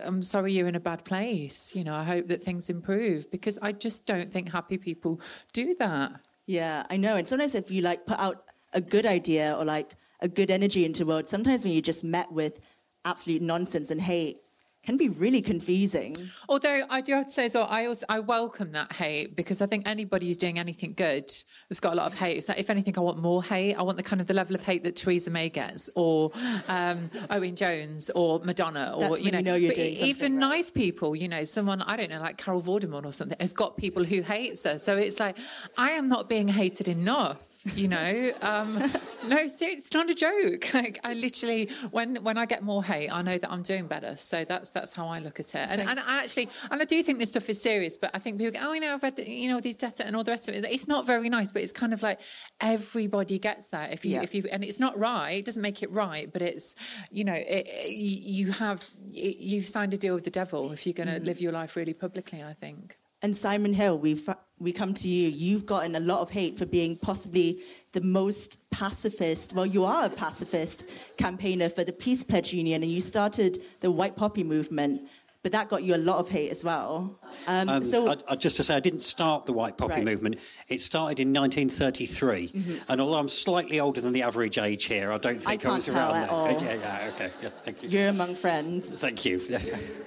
i'm 0.07 0.23
sorry 0.23 0.53
you're 0.53 0.69
in 0.69 0.81
a 0.83 0.87
bad 0.91 1.05
place 1.05 1.75
you 1.77 1.85
know 1.87 1.95
i 2.03 2.05
hope 2.13 2.27
that 2.29 2.43
things 2.43 2.71
improve 2.77 3.31
because 3.31 3.59
i 3.69 3.71
just 3.87 4.07
don't 4.07 4.31
think 4.33 4.51
happy 4.59 4.79
people 4.79 5.21
do 5.53 5.67
that 5.79 6.11
Yeah, 6.47 6.85
I 6.91 6.97
know. 6.97 7.17
And 7.17 7.27
sometimes 7.27 7.55
if 7.55 7.71
you 7.71 7.83
like 7.83 8.07
put 8.07 8.19
out 8.19 8.45
a 8.73 8.81
good 8.81 9.07
idea 9.07 9.57
or 9.59 9.65
like 9.65 9.95
a 10.21 10.29
good 10.29 10.51
energy 10.51 10.85
into 10.85 11.05
the 11.05 11.09
world, 11.09 11.29
sometimes 11.29 11.65
when 11.65 11.73
you 11.73 11.83
just 11.83 12.05
met 12.05 12.31
with 12.31 12.61
absolute 13.05 13.43
nonsense 13.43 13.91
and 13.91 14.01
hate, 14.01 14.39
can 14.85 14.97
be 14.97 15.09
really 15.09 15.41
confusing. 15.41 16.17
Although 16.49 16.83
I 16.91 17.01
do 17.01 17.13
have 17.15 17.27
to 17.27 17.33
say 17.33 17.47
as 17.47 17.55
well, 17.55 17.67
I 17.69 17.87
also 17.87 18.05
I 18.09 18.21
welcome 18.21 18.73
that 18.73 18.93
hate 18.93 19.35
because 19.35 19.63
I 19.63 19.67
think 19.67 19.89
anybody 19.89 20.27
who's 20.27 20.37
doing 20.37 20.59
anything 20.59 20.93
good 20.95 21.33
has 21.69 21.81
got 21.81 21.95
a 21.95 21.97
lot 21.97 22.07
of 22.07 22.19
hate. 22.19 22.37
It's 22.37 22.49
like, 22.49 22.59
if 22.59 22.71
anything, 22.71 22.97
I 22.99 23.01
want 23.01 23.19
more 23.19 23.43
hate. 23.43 23.75
I 23.75 23.83
want 23.83 23.97
the 23.97 24.03
kind 24.03 24.21
of 24.21 24.27
the 24.27 24.35
level 24.35 24.55
of 24.55 24.63
hate 24.63 24.85
that 24.85 24.97
Theresa 24.97 25.31
May 25.31 25.49
gets, 25.49 25.89
or 25.95 26.33
um, 26.69 27.11
Owen 27.31 27.57
Jones, 27.57 28.11
or 28.11 28.41
Madonna, 28.41 28.93
or 28.95 29.01
That's 29.01 29.23
you 29.23 29.33
know, 29.33 29.39
you 29.39 29.45
know 29.45 29.55
you're 29.55 29.71
but 29.71 29.77
doing 29.77 29.97
even 29.97 30.33
right. 30.35 30.49
nice 30.49 30.71
people. 30.71 31.17
You 31.17 31.29
know, 31.29 31.45
someone 31.45 31.81
I 31.83 31.97
don't 31.97 32.11
know, 32.11 32.21
like 32.21 32.37
Carol 32.37 32.61
Vorderman 32.61 33.07
or 33.07 33.13
something, 33.13 33.39
has 33.41 33.53
got 33.53 33.77
people 33.77 34.05
who 34.05 34.21
hates 34.23 34.65
her. 34.65 34.79
So 34.79 34.97
it's 34.97 35.19
like 35.19 35.39
I 35.79 35.93
am 35.93 36.09
not 36.09 36.29
being 36.29 36.49
hated 36.49 36.89
enough 36.89 37.54
You 37.75 37.89
know, 37.89 38.33
um, 38.43 38.79
no, 39.27 39.39
it's 39.41 39.95
not 39.95 40.11
a 40.11 40.15
joke. 40.15 40.67
Like 40.75 40.99
I 41.05 41.15
literally, 41.15 41.71
when 41.93 42.17
when 42.17 42.37
I 42.37 42.47
get 42.47 42.63
more 42.63 42.83
hate, 42.85 43.09
I 43.11 43.23
know 43.23 43.39
that 43.39 43.51
I'm 43.51 43.63
doing 43.63 43.87
better. 43.87 44.17
So 44.17 44.45
that's 44.45 44.71
that's 44.71 44.93
how 44.93 45.07
I 45.09 45.19
look 45.21 45.41
at 45.41 45.55
it. 45.55 45.67
And 45.71 45.81
and 45.81 45.99
I 46.01 46.23
actually, 46.23 46.49
and 46.71 46.83
I 46.83 46.85
do 46.85 47.03
think 47.03 47.19
this 47.19 47.31
stuff 47.31 47.49
is 47.49 47.61
serious. 47.63 47.97
But 47.97 48.11
I 48.13 48.19
think 48.19 48.39
people 48.39 48.53
go, 48.61 48.69
oh, 48.69 48.73
you 48.73 48.81
know, 48.81 48.93
I've 48.93 49.03
read, 49.03 49.17
the, 49.17 49.31
you 49.31 49.49
know, 49.49 49.61
these 49.61 49.77
death 49.77 50.01
and 50.01 50.15
all 50.15 50.25
the 50.25 50.33
rest 50.33 50.49
of 50.49 50.55
it. 50.55 50.65
It's 50.65 50.89
not 50.89 51.07
very 51.07 51.29
nice, 51.29 51.53
but 51.53 51.63
it's 51.63 51.73
kind 51.73 51.93
of 51.95 52.03
like 52.03 52.21
everybody 52.61 53.39
gets 53.39 53.71
that. 53.71 53.93
If 53.93 54.05
you 54.05 54.13
Yeah. 54.13 54.23
if 54.23 54.35
you 54.35 54.45
and 54.51 54.63
it's 54.65 54.81
not 54.81 54.99
right, 54.99 55.39
it 55.39 55.45
doesn't 55.45 55.63
make 55.63 55.83
it 55.83 55.91
right. 55.91 56.31
But 56.33 56.43
it's 56.43 56.77
you 57.11 57.25
know, 57.25 57.35
it, 57.35 57.89
you 57.89 58.53
have 58.53 58.85
you've 59.11 59.67
signed 59.67 59.95
a 59.95 59.97
deal 59.97 60.15
with 60.15 60.25
the 60.25 60.31
devil 60.31 60.73
if 60.73 60.87
you're 60.87 60.95
going 60.95 61.09
to 61.09 61.21
live 61.21 61.41
your 61.41 61.53
life 61.53 61.77
really 61.77 61.95
publicly. 61.95 62.43
I 62.43 62.53
think. 62.53 62.99
And 63.23 63.35
Simon 63.35 63.73
Hill, 63.73 63.99
we 63.99 64.21
we 64.59 64.73
come 64.73 64.95
to 64.95 65.09
you. 65.09 65.29
You've 65.29 65.67
gotten 65.67 65.95
a 65.97 66.01
lot 66.01 66.21
of 66.21 66.31
hate 66.31 66.57
for 66.57 66.67
being 66.67 66.97
possibly 66.97 67.61
the 67.93 68.01
most 68.01 68.71
pacifist. 68.71 69.53
Well, 69.53 69.67
you 69.67 69.85
are 69.85 70.07
a 70.07 70.11
pacifist 70.11 70.91
campaigner 71.19 71.69
for 71.69 71.85
the 71.85 71.93
Peace 71.93 72.23
Pledge 72.23 72.53
Union, 72.53 72.83
and 72.83 72.91
you 72.91 73.01
started 73.01 73.59
the 73.81 73.91
White 73.91 74.17
Poppy 74.17 74.45
movement. 74.45 75.09
But 75.43 75.53
that 75.53 75.69
got 75.69 75.83
you 75.83 75.95
a 75.95 75.99
lot 75.99 76.21
of 76.21 76.31
hate 76.31 76.51
as 76.51 76.65
well. 76.65 77.21
Um, 77.47 77.69
Um, 77.69 77.85
so 77.85 78.09
I, 78.13 78.17
I, 78.29 78.35
just 78.37 78.57
to 78.57 78.63
say, 78.63 78.77
I 78.77 78.81
didn't 78.81 79.03
start 79.03 79.45
the 79.45 79.53
White 79.53 79.77
Poppy 79.77 79.97
Right. 79.97 80.05
movement. 80.05 80.39
It 80.71 80.81
started 80.81 81.21
in 81.21 81.35
1933, 81.35 82.49
Mm-hmm. 82.49 82.75
and 82.91 82.99
although 82.99 83.19
I'm 83.19 83.29
slightly 83.29 83.79
older 83.79 84.01
than 84.01 84.15
the 84.15 84.23
average 84.23 84.57
age 84.57 84.85
here, 84.87 85.13
I 85.13 85.19
don't 85.19 85.35
think 85.37 85.47
I, 85.51 85.57
can't 85.59 85.75
was 85.75 85.85
tell 85.85 85.97
around 85.97 86.17
at 86.17 86.21
there. 86.23 86.31
all. 86.31 86.51
Yeah, 86.63 86.75
yeah, 86.77 87.11
okay, 87.15 87.31
yeah, 87.43 87.49
thank 87.63 87.83
you. 87.83 87.89
you're 87.91 88.09
among 88.09 88.37
friends. 88.37 88.95
Thank 88.95 89.27
you. 89.27 89.43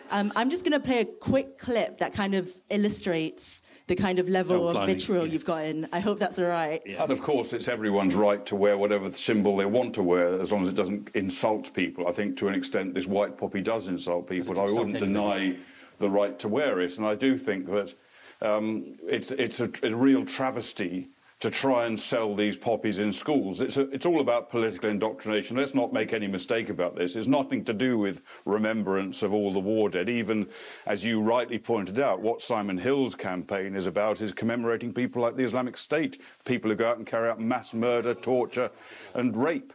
Um, 0.09 0.31
I'm 0.37 0.49
just 0.49 0.63
going 0.63 0.71
to 0.71 0.79
play 0.79 1.01
a 1.01 1.05
quick 1.05 1.57
clip 1.59 1.97
that 1.97 2.13
kind 2.13 2.33
of 2.33 2.49
illustrates 2.69 3.61
the 3.87 3.95
kind 3.95 4.19
of 4.19 4.27
level 4.29 4.65
Oh, 4.65 4.67
of 4.67 4.73
blimey, 4.73 4.93
vitriol 4.93 5.23
yes. 5.25 5.33
you've 5.33 5.45
gotten. 5.45 5.87
I 5.91 5.99
hope 5.99 6.19
that's 6.19 6.37
all 6.39 6.45
right. 6.47 6.81
And 6.85 7.11
of 7.11 7.21
course, 7.21 7.53
it's 7.53 7.67
everyone's 7.67 8.15
right 8.15 8.45
to 8.45 8.55
wear 8.55 8.77
whatever 8.77 9.09
symbol 9.11 9.55
they 9.57 9.65
want 9.65 9.93
to 9.95 10.03
wear, 10.03 10.39
as 10.39 10.51
long 10.51 10.61
as 10.63 10.69
it 10.69 10.75
doesn't 10.75 11.09
insult 11.15 11.73
people. 11.73 12.07
I 12.07 12.11
think 12.11 12.37
to 12.37 12.47
an 12.49 12.55
extent, 12.55 12.93
this 12.93 13.07
white 13.07 13.37
poppy 13.37 13.61
does 13.61 13.87
insult 13.87 14.29
people. 14.29 14.59
I 14.59 14.65
wouldn't 14.65 14.99
deny 14.99 15.55
the 15.97 16.09
right 16.09 16.37
to 16.39 16.47
wear 16.47 16.81
it, 16.81 16.97
and 16.97 17.07
I 17.07 17.15
do 17.15 17.37
think 17.37 17.65
that 17.67 17.93
um, 18.41 18.97
it's 19.07 19.31
it's 19.31 19.59
a, 19.59 19.69
a 19.83 19.95
real 19.95 20.25
travesty 20.25 21.07
to 21.39 21.51
try 21.51 21.85
and 21.85 21.99
sell 21.99 22.33
these 22.33 22.57
poppies 22.57 22.97
in 22.97 23.13
schools. 23.13 23.61
It's, 23.61 23.77
a, 23.77 23.81
it's 23.91 24.07
all 24.07 24.21
about 24.21 24.49
political 24.49 24.89
indoctrination. 24.89 25.55
Let's 25.55 25.75
not 25.75 25.93
make 25.93 26.11
any 26.11 26.25
mistake 26.25 26.69
about 26.69 26.95
this. 26.95 27.15
It's 27.15 27.27
nothing 27.27 27.63
to 27.65 27.73
do 27.73 27.97
with 27.97 28.23
remembrance 28.45 29.21
of 29.21 29.33
all 29.33 29.53
the 29.53 29.59
war 29.59 29.89
dead. 29.89 30.09
Even 30.09 30.47
as 30.87 31.05
you 31.05 31.21
rightly 31.21 31.59
pointed 31.59 31.99
out, 31.99 32.21
what 32.21 32.41
Simon 32.41 32.77
Hill's 32.77 33.13
campaign 33.13 33.75
is 33.75 33.85
about 33.85 34.19
is 34.21 34.31
commemorating 34.31 34.91
people 34.91 35.21
like 35.21 35.35
the 35.35 35.43
Islamic 35.43 35.77
State, 35.77 36.21
people 36.43 36.71
who 36.71 36.75
go 36.75 36.89
out 36.89 36.97
and 36.97 37.05
carry 37.05 37.29
out 37.29 37.39
mass 37.39 37.73
murder, 37.73 38.15
torture, 38.15 38.71
and 39.13 39.37
rape. 39.37 39.73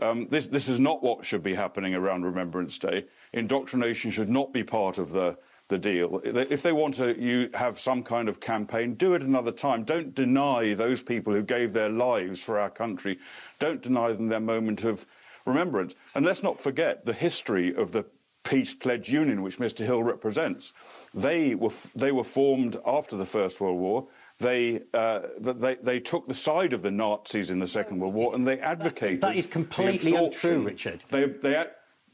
Um, 0.00 0.28
this, 0.28 0.46
this 0.46 0.68
is 0.68 0.78
not 0.78 1.02
what 1.02 1.26
should 1.26 1.42
be 1.42 1.54
happening 1.54 1.94
around 1.94 2.24
Remembrance 2.24 2.78
Day. 2.78 3.06
Indoctrination 3.32 4.12
should 4.12 4.30
not 4.30 4.52
be 4.52 4.62
part 4.62 4.98
of 4.98 5.10
the, 5.10 5.36
the 5.70 5.78
deal. 5.78 6.20
If 6.22 6.62
they 6.62 6.72
want 6.72 6.96
to 6.96 7.18
you 7.18 7.48
have 7.54 7.80
some 7.80 8.02
kind 8.02 8.28
of 8.28 8.40
campaign, 8.40 8.94
do 8.94 9.14
it 9.14 9.22
another 9.22 9.52
time. 9.52 9.84
Don't 9.84 10.14
deny 10.14 10.74
those 10.74 11.00
people 11.00 11.32
who 11.32 11.42
gave 11.42 11.72
their 11.72 11.88
lives 11.88 12.42
for 12.42 12.58
our 12.58 12.68
country. 12.68 13.18
Don't 13.58 13.80
deny 13.80 14.12
them 14.12 14.28
their 14.28 14.40
moment 14.40 14.84
of 14.84 15.06
remembrance. 15.46 15.94
And 16.14 16.26
let's 16.26 16.42
not 16.42 16.60
forget 16.60 17.06
the 17.06 17.14
history 17.14 17.74
of 17.74 17.92
the 17.92 18.04
Peace 18.42 18.74
Pledge 18.74 19.10
Union, 19.10 19.42
which 19.42 19.58
Mr. 19.58 19.84
Hill 19.84 20.02
represents. 20.02 20.72
They 21.14 21.54
were, 21.54 21.72
they 21.94 22.12
were 22.12 22.24
formed 22.24 22.78
after 22.84 23.16
the 23.16 23.26
First 23.26 23.60
World 23.60 23.78
War. 23.78 24.08
They, 24.38 24.80
uh, 24.94 25.20
they, 25.38 25.76
they 25.76 26.00
took 26.00 26.26
the 26.26 26.34
side 26.34 26.72
of 26.72 26.82
the 26.82 26.90
Nazis 26.90 27.50
in 27.50 27.58
the 27.58 27.66
Second 27.66 28.00
World 28.00 28.14
War 28.14 28.34
and 28.34 28.46
they 28.46 28.58
advocated. 28.58 29.20
that 29.20 29.36
is 29.36 29.46
completely 29.46 30.14
untrue, 30.14 30.62
Richard. 30.62 31.04
They, 31.10 31.26
they, 31.26 31.64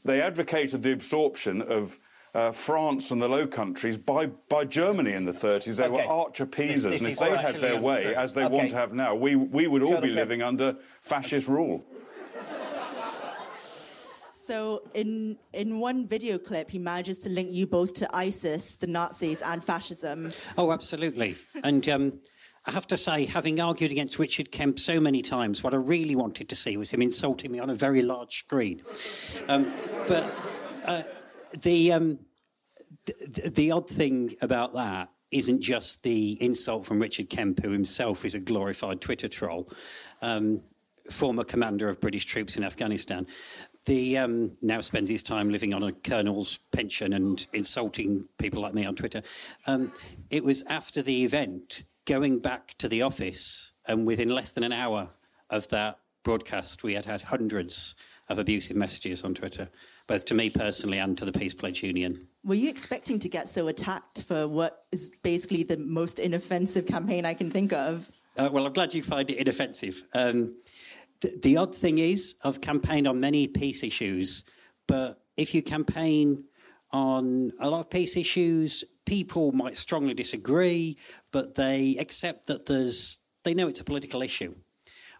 they 0.03 0.21
advocated 0.21 0.83
the 0.83 0.91
absorption 0.91 1.61
of 1.61 1.97
uh, 2.37 2.51
France 2.51 3.09
and 3.09 3.19
the 3.19 3.27
Low 3.27 3.47
Countries 3.47 3.97
by, 3.97 4.27
by 4.47 4.63
Germany 4.63 5.13
in 5.13 5.25
the 5.25 5.31
30s. 5.31 5.75
They 5.75 5.85
Okay. 5.85 6.05
were 6.05 6.11
arch 6.11 6.39
appeasers, 6.39 6.83
This- 6.83 6.91
this 6.91 7.01
and 7.01 7.11
if 7.13 7.19
they 7.19 7.29
had 7.31 7.45
actually 7.45 7.61
their 7.61 7.81
way, 7.81 8.13
as 8.15 8.33
they 8.35 8.43
Okay. 8.45 8.53
want 8.55 8.69
to 8.69 8.75
have 8.77 8.93
now, 8.93 9.15
we, 9.15 9.35
we 9.35 9.65
would 9.67 9.81
all 9.81 9.89
Colonel 9.95 10.01
be 10.03 10.07
Kemp. 10.09 10.17
living 10.17 10.41
under 10.43 10.75
fascist 11.01 11.47
rule. 11.47 11.83
So 14.33 14.83
in 14.93 15.37
in 15.51 15.79
one 15.81 16.07
video 16.07 16.37
clip, 16.37 16.71
he 16.71 16.79
manages 16.79 17.19
to 17.19 17.29
link 17.29 17.51
you 17.51 17.67
both 17.67 17.93
to 17.95 18.07
ISIS, 18.15 18.75
the 18.75 18.87
Nazis, 18.87 19.41
and 19.41 19.61
fascism. 19.61 20.31
Oh, 20.57 20.71
absolutely. 20.71 21.35
And 21.65 21.89
um, 21.89 22.13
I 22.65 22.71
have 22.71 22.87
to 22.87 22.95
say, 22.97 23.25
having 23.25 23.59
argued 23.59 23.91
against 23.91 24.19
Richard 24.19 24.49
Kemp 24.53 24.79
so 24.79 25.01
many 25.01 25.21
times, 25.21 25.63
what 25.63 25.73
I 25.73 25.77
really 25.77 26.15
wanted 26.15 26.47
to 26.47 26.55
see 26.55 26.77
was 26.77 26.89
him 26.89 27.01
insulting 27.01 27.51
me 27.51 27.59
on 27.59 27.69
a 27.71 27.75
very 27.75 28.01
large 28.01 28.39
screen. 28.45 28.83
Um, 29.49 29.73
but 30.07 30.23
uh, 30.85 31.03
the, 31.61 31.93
um, 31.93 32.19
th- 33.05 33.53
the 33.53 33.71
odd 33.71 33.89
thing 33.89 34.35
about 34.41 34.73
that 34.73 35.09
isn't 35.31 35.61
just 35.61 36.03
the 36.03 36.41
insult 36.41 36.85
from 36.85 36.99
Richard 36.99 37.29
Kemp, 37.29 37.61
who 37.61 37.71
himself 37.71 38.23
is 38.25 38.35
a 38.35 38.39
glorified 38.39 39.01
Twitter 39.01 39.27
troll, 39.27 39.69
um, 40.21 40.61
former 41.11 41.43
commander 41.43 41.89
of 41.89 41.99
British 41.99 42.25
troops 42.25 42.57
in 42.57 42.63
Afghanistan. 42.63 43.27
The 43.85 44.17
um, 44.17 44.51
now 44.61 44.81
spends 44.81 45.09
his 45.09 45.23
time 45.23 45.49
living 45.49 45.73
on 45.73 45.83
a 45.83 45.91
colonel's 45.91 46.57
pension 46.71 47.13
and 47.13 47.45
insulting 47.53 48.27
people 48.37 48.61
like 48.61 48.73
me 48.73 48.85
on 48.85 48.95
Twitter. 48.95 49.21
Um, 49.65 49.93
it 50.29 50.43
was 50.43 50.63
after 50.63 51.01
the 51.01 51.23
event, 51.23 51.83
going 52.05 52.39
back 52.39 52.75
to 52.79 52.89
the 52.89 53.01
office, 53.01 53.71
and 53.85 54.05
within 54.05 54.29
less 54.29 54.51
than 54.51 54.63
an 54.63 54.73
hour 54.73 55.09
of 55.49 55.67
that 55.69 55.99
broadcast, 56.23 56.83
we 56.83 56.93
had 56.93 57.05
had 57.05 57.21
hundreds 57.21 57.95
of 58.29 58.39
abusive 58.39 58.75
messages 58.75 59.23
on 59.23 59.33
Twitter, 59.33 59.69
both 60.07 60.25
to 60.25 60.33
me 60.33 60.49
personally 60.49 60.99
and 60.99 61.17
to 61.17 61.25
the 61.25 61.31
Peace 61.31 61.53
Pledge 61.53 61.83
Union. 61.83 62.27
Were 62.43 62.55
you 62.55 62.69
expecting 62.69 63.19
to 63.19 63.29
get 63.29 63.47
so 63.47 63.67
attacked 63.67 64.23
for 64.23 64.47
what 64.47 64.85
is 64.91 65.11
basically 65.23 65.63
the 65.63 65.77
most 65.77 66.19
inoffensive 66.19 66.85
campaign 66.85 67.25
I 67.25 67.33
can 67.33 67.49
think 67.49 67.73
of? 67.73 68.11
Uh, 68.37 68.49
well, 68.51 68.65
I'm 68.65 68.73
glad 68.73 68.93
you 68.93 69.01
find 69.01 69.29
it 69.29 69.37
inoffensive. 69.37 70.03
Um, 70.13 70.55
th- 71.21 71.41
the 71.41 71.57
odd 71.57 71.73
thing 71.73 71.97
is, 71.97 72.39
I've 72.43 72.61
campaigned 72.61 73.07
on 73.07 73.19
many 73.19 73.47
peace 73.47 73.83
issues, 73.83 74.43
but 74.87 75.21
if 75.37 75.55
you 75.55 75.63
campaign 75.63 76.43
on 76.91 77.51
a 77.59 77.69
lot 77.69 77.81
of 77.81 77.89
peace 77.89 78.15
issues, 78.15 78.83
people 79.05 79.51
might 79.51 79.77
strongly 79.77 80.13
disagree, 80.13 80.97
but 81.31 81.55
they 81.55 81.95
accept 81.97 82.47
that 82.47 82.65
there's, 82.65 83.25
they 83.43 83.53
know 83.53 83.67
it's 83.67 83.81
a 83.81 83.85
political 83.85 84.21
issue. 84.21 84.53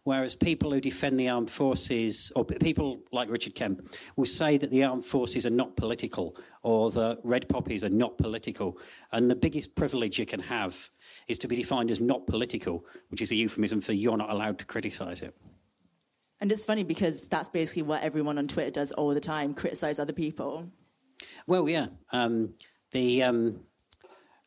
Whereas 0.07 0.35
people 0.35 0.71
who 0.71 0.79
defend 0.79 1.17
the 1.17 1.27
armed 1.27 1.51
forces, 1.51 2.31
or 2.33 2.45
people 2.45 3.03
like 3.11 3.29
Richard 3.29 3.55
Kemp, 3.55 3.85
will 4.15 4.23
say 4.23 4.55
that 4.55 4.71
the 4.71 4.85
armed 4.85 5.03
forces 5.03 5.45
are 5.45 5.49
not 5.49 5.75
political 5.75 6.37
or 6.63 6.89
the 6.91 7.19
red 7.25 7.49
poppies 7.49 7.83
are 7.83 7.89
not 7.89 8.17
political. 8.17 8.79
And 9.11 9.29
the 9.29 9.35
biggest 9.35 9.75
privilege 9.75 10.17
you 10.17 10.25
can 10.25 10.39
have 10.39 10.89
is 11.27 11.37
to 11.39 11.49
be 11.49 11.57
defined 11.57 11.91
as 11.91 11.99
not 11.99 12.25
political, 12.25 12.85
which 13.09 13.21
is 13.21 13.31
a 13.31 13.35
euphemism 13.35 13.81
for 13.81 13.91
you're 13.91 14.15
not 14.15 14.29
allowed 14.29 14.59
to 14.59 14.65
criticise 14.65 15.21
it. 15.21 15.35
And 16.39 16.53
it's 16.53 16.63
funny 16.63 16.85
because 16.85 17.27
that's 17.27 17.49
basically 17.49 17.81
what 17.81 18.01
everyone 18.01 18.37
on 18.37 18.47
Twitter 18.47 18.71
does 18.71 18.93
all 18.93 19.13
the 19.13 19.19
time: 19.19 19.53
criticize 19.53 19.99
other 19.99 20.13
people. 20.13 20.71
Well, 21.47 21.67
yeah. 21.67 21.87
Um, 22.13 22.53
the 22.91 23.23
um, 23.23 23.59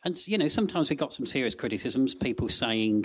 and 0.05 0.27
you 0.27 0.39
know 0.39 0.49
sometimes 0.49 0.89
we 0.89 0.97
got 0.97 1.13
some 1.13 1.27
serious 1.27 1.55
criticisms. 1.55 2.15
People 2.15 2.49
saying, 2.49 3.05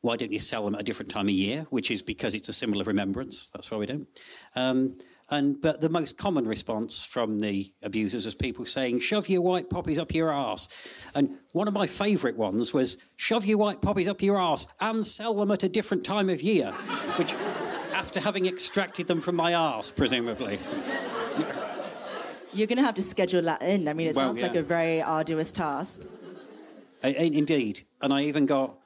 "Why 0.00 0.16
don't 0.16 0.32
you 0.32 0.38
sell 0.38 0.64
them 0.64 0.74
at 0.74 0.80
a 0.80 0.84
different 0.84 1.10
time 1.10 1.26
of 1.26 1.34
year?" 1.34 1.66
Which 1.70 1.90
is 1.90 2.02
because 2.02 2.34
it's 2.34 2.48
a 2.48 2.52
symbol 2.52 2.80
of 2.80 2.86
remembrance. 2.86 3.50
That's 3.50 3.70
why 3.70 3.78
we 3.78 3.86
don't. 3.86 4.06
Um, 4.56 4.94
and 5.30 5.60
but 5.60 5.80
the 5.80 5.90
most 5.90 6.16
common 6.16 6.46
response 6.48 7.04
from 7.04 7.38
the 7.40 7.70
abusers 7.82 8.24
was 8.24 8.34
people 8.34 8.64
saying, 8.64 9.00
"Shove 9.00 9.28
your 9.28 9.42
white 9.42 9.68
poppies 9.68 9.98
up 9.98 10.14
your 10.14 10.32
arse." 10.32 10.68
And 11.14 11.38
one 11.52 11.68
of 11.68 11.74
my 11.74 11.86
favourite 11.86 12.36
ones 12.36 12.72
was, 12.72 12.98
"Shove 13.16 13.44
your 13.44 13.58
white 13.58 13.82
poppies 13.82 14.08
up 14.08 14.22
your 14.22 14.38
arse 14.38 14.66
and 14.80 15.04
sell 15.04 15.34
them 15.34 15.50
at 15.50 15.62
a 15.64 15.68
different 15.68 16.04
time 16.04 16.28
of 16.30 16.42
year," 16.42 16.72
which. 17.16 17.34
After 17.92 18.20
having 18.20 18.46
extracted 18.46 19.08
them 19.08 19.20
from 19.20 19.34
my 19.34 19.54
arse, 19.54 19.90
presumably. 19.90 20.58
You're 22.52 22.68
going 22.68 22.78
to 22.78 22.82
have 22.84 22.94
to 22.94 23.02
schedule 23.02 23.42
that 23.42 23.60
in. 23.60 23.88
I 23.88 23.92
mean, 23.92 24.06
it 24.08 24.16
Well, 24.16 24.28
sounds 24.28 24.40
like 24.40 24.54
a 24.54 24.62
very 24.62 25.02
arduous 25.02 25.52
task. 25.52 26.02
I- 27.02 27.08
I- 27.08 27.30
Indeed. 27.34 27.82
And 28.00 28.12
I 28.14 28.22
even 28.24 28.46
got 28.46 28.78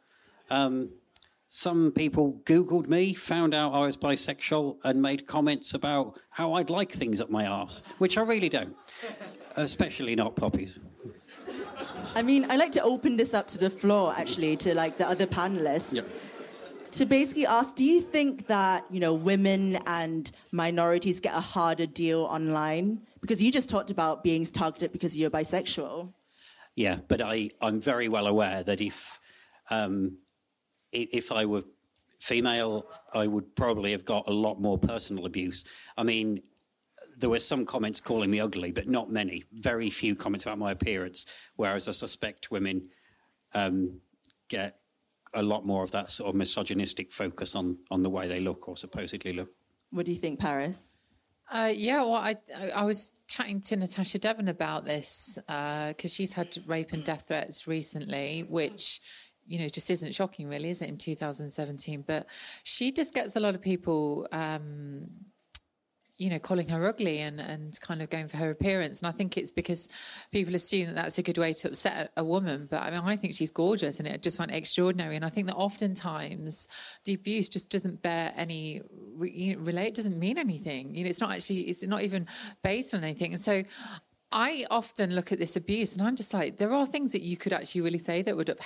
um, 0.51 0.91
some 1.55 1.93
people 1.93 2.41
Googled 2.45 2.89
me, 2.89 3.13
found 3.13 3.53
out 3.53 3.75
I 3.75 3.85
was 3.85 3.95
bisexual, 3.95 4.79
and 4.85 5.03
made 5.03 5.27
comments 5.27 5.75
about 5.75 6.19
how 6.31 6.55
I'd 6.55 6.71
like 6.71 6.91
things 6.91 7.21
up 7.21 7.29
my 7.29 7.45
arse, 7.45 7.83
which 7.99 8.17
I 8.17 8.23
really 8.23 8.49
don't, 8.49 8.75
especially 9.57 10.17
not 10.17 10.35
poppies. 10.35 10.79
I 12.15 12.23
mean, 12.23 12.51
I 12.51 12.57
like 12.57 12.73
to 12.73 12.83
open 12.83 13.19
this 13.19 13.35
up 13.35 13.49
to 13.49 13.59
the 13.59 13.69
floor, 13.69 14.15
actually, 14.17 14.57
to 14.65 14.75
like 14.75 14.97
the 14.97 15.07
other 15.07 15.27
panelists. 15.27 15.97
Yep. 15.97 16.09
To 16.93 17.05
basically 17.05 17.45
ask, 17.45 17.75
do 17.75 17.85
you 17.85 18.01
think 18.01 18.47
that 18.47 18.87
you 18.91 19.01
know 19.01 19.13
women 19.13 19.77
and 19.87 20.33
minorities 20.53 21.21
get 21.21 21.35
a 21.35 21.41
harder 21.41 21.85
deal 21.85 22.21
online? 22.21 23.03
Because 23.21 23.43
you 23.43 23.53
just 23.53 23.69
talked 23.69 23.91
about 23.91 24.25
being 24.25 24.47
targeted 24.47 24.91
because 24.91 25.19
you're 25.19 25.31
bisexual. 25.31 26.15
Yeah, 26.77 26.97
but 27.09 27.21
I, 27.21 27.51
I'm 27.61 27.79
very 27.79 28.09
well 28.09 28.27
aware 28.27 28.63
that 28.63 28.81
if 28.81 29.21
um, 29.69 30.17
if 30.93 31.33
I 31.33 31.45
were 31.45 31.65
female, 32.21 32.87
I 33.13 33.27
would 33.27 33.55
probably 33.57 33.91
have 33.93 34.05
got 34.05 34.29
a 34.29 34.33
lot 34.33 34.61
more 34.61 34.79
personal 34.79 35.27
abuse. 35.27 35.65
I 35.97 36.05
mean, 36.05 36.43
there 37.19 37.31
were 37.31 37.39
some 37.39 37.65
comments 37.67 38.01
calling 38.01 38.31
me 38.31 38.41
ugly, 38.41 38.73
but 38.73 38.89
not 38.89 39.11
many. 39.11 39.45
Very 39.53 39.91
few 39.91 40.15
comments 40.15 40.47
about 40.47 40.59
my 40.59 40.73
appearance. 40.73 41.27
Whereas 41.57 41.89
I 41.89 41.93
suspect 41.93 42.51
women 42.51 42.89
um, 43.55 44.01
get 44.49 44.79
a 45.35 45.43
lot 45.43 45.67
more 45.67 45.83
of 45.83 45.91
that 45.93 46.11
sort 46.11 46.29
of 46.29 46.35
misogynistic 46.35 47.11
focus 47.11 47.55
on 47.55 47.79
on 47.91 48.03
the 48.03 48.11
way 48.11 48.29
they 48.29 48.41
look 48.41 48.69
or 48.69 48.77
supposedly 48.77 49.33
look. 49.33 49.51
What 49.91 50.07
do 50.07 50.13
you 50.13 50.19
think, 50.19 50.39
Paris? 50.39 50.97
Uh, 51.51 51.73
yeah, 51.75 52.01
well, 52.01 52.15
I 52.15 52.37
I 52.75 52.85
was 52.85 53.13
chatting 53.29 53.61
to 53.63 53.77
Natasha 53.77 54.19
Devon 54.19 54.49
about 54.49 54.85
this 54.85 55.39
because 55.47 55.95
uh, 56.05 56.09
she's 56.09 56.33
had 56.33 56.57
rape 56.67 56.93
and 56.93 57.05
death 57.05 57.25
threats 57.29 57.67
recently, 57.67 58.47
which 58.49 59.01
you 59.47 59.59
know 59.59 59.69
just 59.69 59.91
isn't 59.91 60.15
shocking, 60.15 60.49
really, 60.49 60.71
is 60.71 60.83
it? 60.83 60.89
In 60.89 60.97
2017, 60.97 62.05
but 62.07 62.27
she 62.63 62.93
just 62.93 63.15
gets 63.15 63.37
a 63.37 63.41
lot 63.41 63.55
of 63.55 63.63
people. 63.63 64.29
Um, 64.33 65.09
you 66.23 66.31
know, 66.31 66.39
calling 66.39 66.69
her 66.69 66.87
ugly 66.87 67.19
and, 67.19 67.41
and 67.41 67.81
kind 67.81 68.01
of 68.01 68.09
going 68.09 68.29
for 68.29 68.37
her 68.37 68.51
appearance. 68.51 69.01
And 69.01 69.09
I 69.09 69.13
think 69.13 69.37
it's 69.37 69.51
because 69.51 69.89
people 70.31 70.55
assume 70.55 70.87
that 70.87 70.95
that's 70.95 71.19
a 71.19 71.23
good 71.23 71.37
way 71.37 71.53
to 71.55 71.69
upset 71.69 72.13
a 72.17 72.23
woman. 72.23 72.69
But 72.71 72.83
I 72.83 72.91
mean, 72.91 73.01
I 73.01 73.17
think 73.17 73.35
she's 73.35 73.51
gorgeous 73.51 73.99
and 73.99 74.07
it 74.07 74.23
just 74.23 74.39
went 74.39 74.53
extraordinary. 74.53 75.17
And 75.17 75.25
I 75.25 75.31
think 75.31 75.49
that 75.49 75.57
oftentimes 75.57 76.69
the 77.05 77.15
abuse 77.15 77.49
just 77.49 77.71
doesn't 77.71 78.03
bear 78.03 78.33
any, 78.37 78.83
you 79.21 79.57
know, 79.57 79.63
relate, 79.63 79.97
doesn't 79.97 80.17
mean 80.17 80.39
anything. 80.39 80.95
You 80.95 81.05
know, 81.05 81.11
it's 81.11 81.21
not 81.21 81.33
actually, 81.33 81.63
it's 81.63 81.83
not 81.83 82.03
even 82.03 82.27
based 82.63 82.95
on 82.95 83.03
anything. 83.03 83.33
And 83.33 83.43
so 83.43 83.65
I 84.33 84.67
often 84.71 85.15
look 85.15 85.33
at 85.33 85.39
this 85.39 85.57
abuse 85.57 85.93
and 85.93 86.07
I'm 86.07 86.17
just 86.17 86.33
like, 86.33 86.57
there 86.57 86.73
are 86.73 86.87
things 86.87 87.13
that 87.13 87.23
you 87.23 87.37
could 87.37 87.53
actually 87.53 87.83
really 87.83 87.99
say 87.99 88.23
that 88.23 88.37
would 88.37 88.57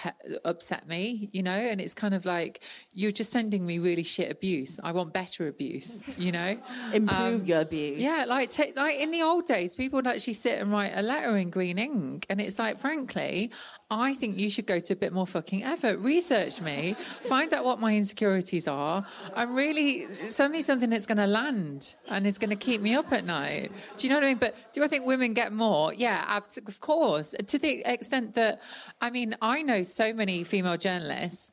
upset 0.44 0.86
me, 0.86 1.28
you 1.32 1.42
know? 1.42 1.50
And 1.50 1.80
it's 1.80 1.94
kind 1.94 2.14
of 2.14 2.24
like, 2.24 2.62
you're 2.92 3.12
just 3.12 3.32
sending 3.32 3.66
me 3.66 3.78
really 3.78 4.04
shit 4.04 4.30
abuse. 4.30 4.78
I 4.82 4.92
want 4.92 5.12
better 5.12 5.48
abuse, 5.48 6.18
you 6.18 6.32
know? 6.32 6.56
Improve 6.92 7.40
um, 7.40 7.44
your 7.44 7.60
abuse. 7.62 7.98
Yeah, 7.98 8.26
like, 8.28 8.50
take, 8.50 8.76
like 8.76 8.98
in 8.98 9.10
the 9.10 9.22
old 9.22 9.46
days, 9.46 9.74
people 9.74 9.96
would 9.98 10.06
actually 10.06 10.34
sit 10.34 10.60
and 10.60 10.70
write 10.70 10.92
a 10.94 11.02
letter 11.02 11.36
in 11.36 11.50
green 11.50 11.78
ink. 11.78 12.26
And 12.30 12.40
it's 12.40 12.58
like, 12.58 12.78
frankly, 12.78 13.50
I 13.90 14.14
think 14.14 14.36
you 14.36 14.50
should 14.50 14.66
go 14.66 14.80
to 14.80 14.92
a 14.94 14.96
bit 14.96 15.12
more 15.12 15.28
fucking 15.28 15.62
effort. 15.62 15.98
Research 16.00 16.60
me, 16.60 16.96
find 17.22 17.54
out 17.54 17.64
what 17.64 17.78
my 17.78 17.94
insecurities 17.94 18.66
are, 18.66 19.06
and 19.36 19.54
really 19.54 20.08
send 20.28 20.52
me 20.52 20.62
something 20.62 20.90
that's 20.90 21.06
going 21.06 21.18
to 21.18 21.26
land 21.28 21.94
and 22.08 22.26
is 22.26 22.36
going 22.36 22.50
to 22.50 22.56
keep 22.56 22.80
me 22.80 22.94
up 22.94 23.12
at 23.12 23.24
night. 23.24 23.70
Do 23.96 24.06
you 24.06 24.12
know 24.12 24.16
what 24.16 24.24
I 24.24 24.28
mean? 24.28 24.38
But 24.38 24.56
do 24.72 24.82
I 24.82 24.88
think 24.88 25.06
women 25.06 25.34
get 25.34 25.52
more. 25.52 25.94
Yeah, 25.94 26.24
absolutely, 26.26 26.72
of 26.72 26.80
course. 26.80 27.34
To 27.46 27.58
the 27.58 27.82
extent 27.84 28.34
that, 28.34 28.60
I 29.00 29.10
mean, 29.10 29.36
I 29.40 29.62
know 29.62 29.84
so 29.84 30.12
many 30.12 30.42
female 30.42 30.76
journalists 30.76 31.52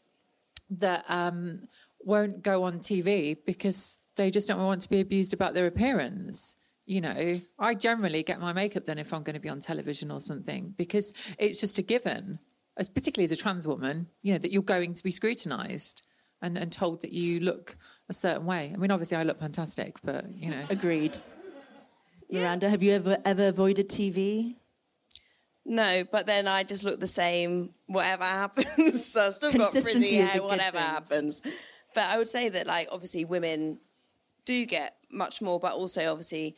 that 0.71 1.05
um, 1.09 1.67
won't 1.99 2.41
go 2.41 2.63
on 2.63 2.79
TV 2.79 3.37
because 3.45 4.01
they 4.15 4.31
just 4.31 4.47
don't 4.47 4.59
want 4.63 4.81
to 4.81 4.89
be 4.89 5.01
abused 5.01 5.33
about 5.33 5.53
their 5.53 5.67
appearance. 5.67 6.55
You 6.85 7.01
know, 7.01 7.41
I 7.57 7.75
generally 7.75 8.23
get 8.23 8.39
my 8.41 8.51
makeup 8.51 8.83
done 8.85 8.99
if 8.99 9.13
I'm 9.13 9.23
going 9.23 9.35
to 9.35 9.39
be 9.39 9.49
on 9.49 9.59
television 9.59 10.11
or 10.11 10.19
something 10.19 10.73
because 10.77 11.13
it's 11.39 11.61
just 11.61 11.77
a 11.77 11.81
given, 11.81 12.39
as 12.77 12.89
particularly 12.89 13.25
as 13.25 13.31
a 13.31 13.41
trans 13.41 13.67
woman, 13.67 14.07
you 14.21 14.33
know, 14.33 14.39
that 14.39 14.51
you're 14.51 14.63
going 14.63 14.93
to 14.93 15.03
be 15.03 15.11
scrutinised 15.11 16.03
and, 16.41 16.57
and 16.57 16.71
told 16.71 17.01
that 17.01 17.13
you 17.13 17.39
look 17.39 17.77
a 18.09 18.13
certain 18.13 18.45
way. 18.45 18.71
I 18.73 18.77
mean, 18.77 18.91
obviously, 18.91 19.17
I 19.17 19.23
look 19.23 19.39
fantastic, 19.39 19.95
but 20.03 20.25
you 20.35 20.51
know. 20.51 20.65
Agreed. 20.69 21.17
Miranda, 22.29 22.69
have 22.69 22.83
you 22.83 22.93
ever 22.93 23.17
ever 23.25 23.47
avoided 23.47 23.89
TV? 23.89 24.55
No, 25.65 26.03
but 26.11 26.25
then 26.25 26.47
I 26.47 26.63
just 26.63 26.83
look 26.83 26.99
the 26.99 27.07
same 27.07 27.71
whatever 27.85 28.23
happens. 28.41 29.05
so 29.05 29.27
I've 29.27 29.33
still 29.33 29.53
got 29.53 29.71
frizzy 29.71 30.17
hair, 30.17 30.43
whatever 30.43 30.79
happens. 30.79 31.41
But 31.95 32.05
I 32.09 32.17
would 32.17 32.27
say 32.27 32.49
that, 32.49 32.67
like, 32.67 32.89
obviously, 32.91 33.23
women 33.23 33.79
do 34.45 34.65
get 34.65 34.97
much 35.13 35.41
more, 35.41 35.59
but 35.59 35.73
also, 35.73 36.11
obviously, 36.11 36.55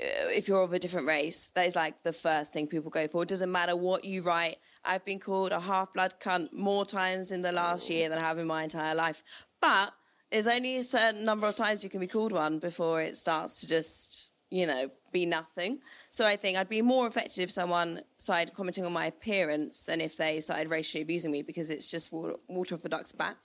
uh, 0.00 0.28
if 0.28 0.48
you're 0.48 0.62
of 0.62 0.72
a 0.72 0.78
different 0.78 1.06
race, 1.06 1.50
that 1.50 1.66
is 1.66 1.76
like 1.76 2.02
the 2.02 2.12
first 2.12 2.52
thing 2.52 2.66
people 2.66 2.90
go 2.90 3.06
for. 3.08 3.22
It 3.22 3.28
doesn't 3.28 3.50
matter 3.50 3.76
what 3.76 4.04
you 4.04 4.22
write. 4.22 4.56
I've 4.84 5.04
been 5.04 5.20
called 5.20 5.52
a 5.52 5.60
half 5.60 5.92
blood 5.92 6.14
cunt 6.20 6.52
more 6.52 6.84
times 6.84 7.32
in 7.32 7.42
the 7.42 7.52
last 7.52 7.90
year 7.90 8.08
than 8.08 8.18
I 8.18 8.22
have 8.22 8.38
in 8.38 8.46
my 8.46 8.62
entire 8.64 8.94
life. 8.94 9.22
But 9.60 9.92
there's 10.30 10.46
only 10.46 10.76
a 10.76 10.82
certain 10.82 11.24
number 11.24 11.46
of 11.46 11.56
times 11.56 11.84
you 11.84 11.90
can 11.90 12.00
be 12.00 12.06
called 12.06 12.32
one 12.32 12.58
before 12.58 13.02
it 13.02 13.16
starts 13.16 13.60
to 13.60 13.68
just 13.68 14.32
you 14.50 14.66
know, 14.66 14.88
be 15.12 15.26
nothing. 15.26 15.80
So 16.10 16.26
I 16.26 16.36
think 16.36 16.56
I'd 16.56 16.68
be 16.68 16.82
more 16.82 17.06
affected 17.06 17.42
if 17.42 17.50
someone 17.50 18.00
started 18.18 18.54
commenting 18.54 18.86
on 18.86 18.92
my 18.92 19.06
appearance 19.06 19.82
than 19.82 20.00
if 20.00 20.16
they 20.16 20.40
started 20.40 20.70
racially 20.70 21.02
abusing 21.02 21.30
me 21.30 21.42
because 21.42 21.70
it's 21.70 21.90
just 21.90 22.12
water 22.12 22.74
off 22.74 22.84
a 22.84 22.88
duck's 22.88 23.12
back. 23.12 23.36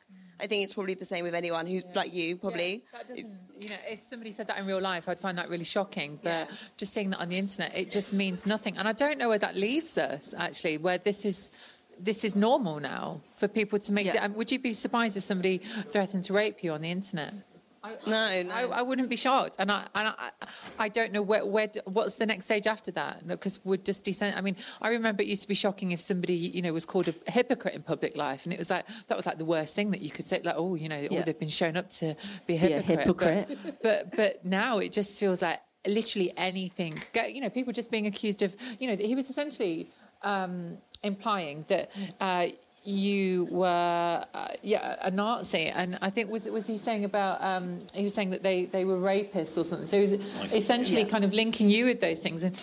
I 0.41 0.47
think 0.47 0.63
it's 0.63 0.73
probably 0.73 0.95
the 0.95 1.05
same 1.05 1.23
with 1.23 1.35
anyone 1.35 1.67
who's 1.67 1.83
yeah. 1.83 1.95
like 1.95 2.13
you, 2.13 2.35
probably. 2.35 2.83
Yeah, 3.09 3.23
you 3.57 3.69
know, 3.69 3.75
if 3.87 4.03
somebody 4.03 4.31
said 4.31 4.47
that 4.47 4.57
in 4.57 4.65
real 4.65 4.81
life, 4.81 5.07
I'd 5.07 5.19
find 5.19 5.37
that 5.37 5.49
really 5.49 5.65
shocking. 5.65 6.19
But 6.21 6.29
yeah. 6.49 6.55
just 6.77 6.93
seeing 6.93 7.11
that 7.11 7.19
on 7.19 7.29
the 7.29 7.37
internet, 7.37 7.77
it 7.77 7.91
just 7.91 8.13
means 8.13 8.45
nothing. 8.45 8.77
And 8.77 8.87
I 8.87 8.93
don't 8.93 9.17
know 9.17 9.29
where 9.29 9.37
that 9.39 9.55
leaves 9.55 9.97
us, 9.97 10.33
actually, 10.37 10.77
where 10.77 10.97
this 10.97 11.25
is 11.25 11.51
this 11.99 12.23
is 12.23 12.35
normal 12.35 12.79
now 12.79 13.21
for 13.35 13.47
people 13.47 13.77
to 13.77 13.93
make. 13.93 14.07
Yeah. 14.07 14.27
Would 14.27 14.51
you 14.51 14.59
be 14.59 14.73
surprised 14.73 15.15
if 15.15 15.23
somebody 15.23 15.59
threatened 15.59 16.23
to 16.25 16.33
rape 16.33 16.63
you 16.63 16.73
on 16.73 16.81
the 16.81 16.89
internet? 16.89 17.33
I, 17.83 17.95
no, 18.05 18.43
no. 18.43 18.53
I, 18.53 18.79
I, 18.79 18.81
wouldn't 18.83 19.09
be 19.09 19.15
shocked, 19.15 19.55
and 19.57 19.71
I, 19.71 19.87
and 19.95 20.09
I, 20.09 20.29
I 20.77 20.87
don't 20.87 21.11
know 21.11 21.23
where, 21.23 21.43
where, 21.43 21.67
what's 21.85 22.15
the 22.15 22.27
next 22.27 22.45
stage 22.45 22.67
after 22.67 22.91
that? 22.91 23.27
Because 23.27 23.63
we're 23.65 23.77
just 23.77 24.05
descend. 24.05 24.35
I 24.37 24.41
mean, 24.41 24.55
I 24.81 24.89
remember 24.89 25.23
it 25.23 25.27
used 25.27 25.41
to 25.41 25.47
be 25.47 25.55
shocking 25.55 25.91
if 25.91 25.99
somebody, 25.99 26.35
you 26.35 26.61
know, 26.61 26.73
was 26.73 26.85
called 26.85 27.07
a 27.07 27.31
hypocrite 27.31 27.73
in 27.73 27.81
public 27.81 28.15
life, 28.15 28.45
and 28.45 28.53
it 28.53 28.59
was 28.59 28.69
like 28.69 28.85
that 29.07 29.17
was 29.17 29.25
like 29.25 29.39
the 29.39 29.45
worst 29.45 29.73
thing 29.73 29.91
that 29.91 30.01
you 30.01 30.11
could 30.11 30.27
say, 30.27 30.41
like, 30.43 30.55
oh, 30.57 30.75
you 30.75 30.89
know, 30.89 31.07
yeah. 31.09 31.19
oh, 31.19 31.21
they've 31.23 31.39
been 31.39 31.49
shown 31.49 31.75
up 31.75 31.89
to 31.89 32.15
be 32.45 32.53
a 32.53 32.57
hypocrite. 32.57 32.87
Be 32.87 32.93
a 32.93 32.97
hypocrite. 32.97 33.57
But, 33.63 33.81
but, 33.81 34.15
but 34.15 34.45
now 34.45 34.77
it 34.77 34.91
just 34.91 35.19
feels 35.19 35.41
like 35.41 35.59
literally 35.87 36.31
anything. 36.37 36.95
You 37.15 37.41
know, 37.41 37.49
people 37.49 37.73
just 37.73 37.89
being 37.89 38.05
accused 38.05 38.43
of, 38.43 38.55
you 38.79 38.87
know, 38.87 38.95
he 38.95 39.15
was 39.15 39.29
essentially 39.29 39.89
um, 40.21 40.77
implying 41.01 41.65
that. 41.69 41.89
Uh, 42.19 42.47
you 42.83 43.47
were 43.51 44.25
uh, 44.33 44.47
yeah 44.61 44.95
a 45.01 45.11
Nazi, 45.11 45.67
and 45.67 45.97
I 46.01 46.09
think 46.09 46.31
was 46.31 46.45
was 46.45 46.65
he 46.65 46.77
saying 46.77 47.05
about 47.05 47.43
um, 47.43 47.81
he 47.93 48.03
was 48.03 48.13
saying 48.13 48.31
that 48.31 48.43
they 48.43 48.65
they 48.65 48.85
were 48.85 48.97
rapists 48.97 49.57
or 49.57 49.63
something. 49.63 49.85
So 49.85 49.97
he 49.97 50.17
was 50.17 50.53
essentially 50.53 51.01
yeah. 51.01 51.07
kind 51.07 51.23
of 51.23 51.33
linking 51.33 51.69
you 51.69 51.85
with 51.85 52.01
those 52.01 52.23
things. 52.23 52.43
And 52.43 52.59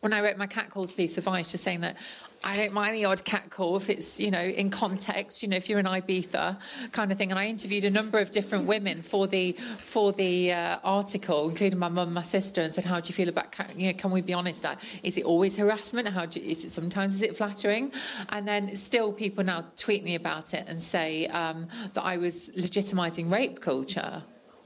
when 0.00 0.12
I 0.12 0.20
wrote 0.20 0.36
my 0.36 0.46
catcalls 0.46 0.92
piece 0.92 1.18
of 1.18 1.24
Vice, 1.24 1.50
just 1.50 1.64
saying 1.64 1.80
that 1.80 1.96
I 2.44 2.56
don't 2.56 2.72
mind 2.72 2.94
the 2.94 3.04
odd 3.04 3.24
cat 3.24 3.50
call 3.50 3.76
if 3.76 3.90
it's, 3.90 4.20
you 4.20 4.30
know, 4.30 4.40
in 4.40 4.70
context, 4.70 5.42
you 5.42 5.48
know, 5.48 5.56
if 5.56 5.68
you're 5.68 5.80
in 5.80 5.86
Ibiza 5.86 6.56
kind 6.92 7.10
of 7.10 7.18
thing. 7.18 7.30
And 7.30 7.38
I 7.38 7.46
interviewed 7.46 7.84
a 7.84 7.90
number 7.90 8.18
of 8.18 8.30
different 8.30 8.66
women 8.66 9.02
for 9.02 9.26
the 9.26 9.52
for 9.52 10.12
the 10.12 10.52
uh, 10.52 10.78
article, 10.84 11.48
including 11.48 11.78
my 11.78 11.88
mum, 11.88 12.12
my 12.12 12.22
sister, 12.22 12.60
and 12.60 12.72
said, 12.72 12.84
"How 12.84 13.00
do 13.00 13.08
you 13.08 13.14
feel 13.14 13.28
about 13.28 13.50
cat? 13.50 13.76
You 13.76 13.88
know, 13.88 13.98
can 13.98 14.10
we 14.10 14.20
be 14.20 14.34
honest? 14.34 14.64
Is 15.02 15.16
it 15.16 15.24
always 15.24 15.56
harassment? 15.56 16.08
How 16.08 16.26
do 16.26 16.40
you, 16.40 16.50
is 16.50 16.64
it 16.64 16.70
sometimes 16.70 17.16
is 17.16 17.22
it 17.22 17.36
flattering? 17.36 17.92
And 18.30 18.46
then 18.46 18.76
still 18.76 19.12
people 19.12 19.44
now 19.44 19.64
tweet 19.76 20.04
me 20.04 20.14
about 20.14 20.54
it 20.54 20.64
and 20.68 20.80
say 20.80 21.26
um, 21.28 21.66
that 21.94 22.04
I 22.04 22.16
was 22.18 22.50
legitimising 22.56 23.30
rape 23.30 23.60
culture 23.60 24.22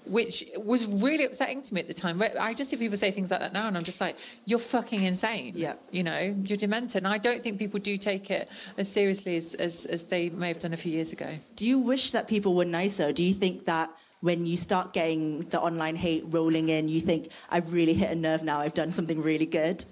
which 0.07 0.45
was 0.57 0.87
really 0.87 1.25
upsetting 1.25 1.63
to 1.63 1.75
me 1.75 1.81
at 1.81 1.89
the 1.89 1.95
time. 1.95 2.23
I 2.39 2.55
just 2.55 2.71
see 2.71 2.77
people 2.77 2.97
say 2.97 3.11
things 3.11 3.31
like 3.31 3.41
that 3.41 3.53
now, 3.53 3.69
and 3.69 3.77
I'm 3.77 3.83
just 3.83 4.01
like, 4.01 4.17
"You're 4.45 4.59
fucking 4.59 5.03
insane." 5.03 5.53
Yeah, 5.57 5.75
you 5.91 6.03
know, 6.03 6.37
you're 6.45 6.57
demented, 6.57 7.05
and 7.05 7.09
I 7.09 7.19
don't 7.19 7.43
think 7.43 7.59
people 7.59 7.81
do 7.81 7.97
take 7.97 8.31
it 8.31 8.49
as 8.77 8.91
seriously 8.91 9.37
as, 9.37 9.55
as, 9.55 9.87
as 9.87 10.05
they 10.05 10.29
may 10.31 10.49
have 10.49 10.59
done 10.59 10.73
a 10.73 10.77
few 10.77 10.93
years 10.93 11.13
ago. 11.13 11.39
Do 11.57 11.67
you 11.67 11.79
wish 11.79 12.13
that 12.13 12.29
people 12.29 12.55
were 12.55 12.65
nicer? 12.65 13.13
Do 13.13 13.23
you 13.23 13.35
think 13.35 13.65
that 13.67 13.91
when 14.21 14.47
you 14.47 14.57
start 14.57 14.93
getting 14.93 15.41
the 15.49 15.61
online 15.61 15.97
hate 15.97 16.25
rolling 16.29 16.69
in, 16.69 16.89
you 16.89 17.01
think, 17.01 17.29
"I've 17.51 17.73
really 17.73 17.95
hit 17.95 18.11
a 18.11 18.15
nerve 18.15 18.43
now. 18.43 18.61
I've 18.61 18.75
done 18.75 18.91
something 18.91 19.21
really 19.23 19.47
good." 19.47 19.85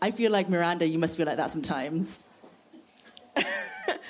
I 0.00 0.12
feel 0.12 0.30
like 0.30 0.48
Miranda, 0.48 0.86
you 0.86 0.98
must 0.98 1.16
feel 1.16 1.26
like 1.26 1.38
that 1.38 1.50
sometimes. 1.50 2.22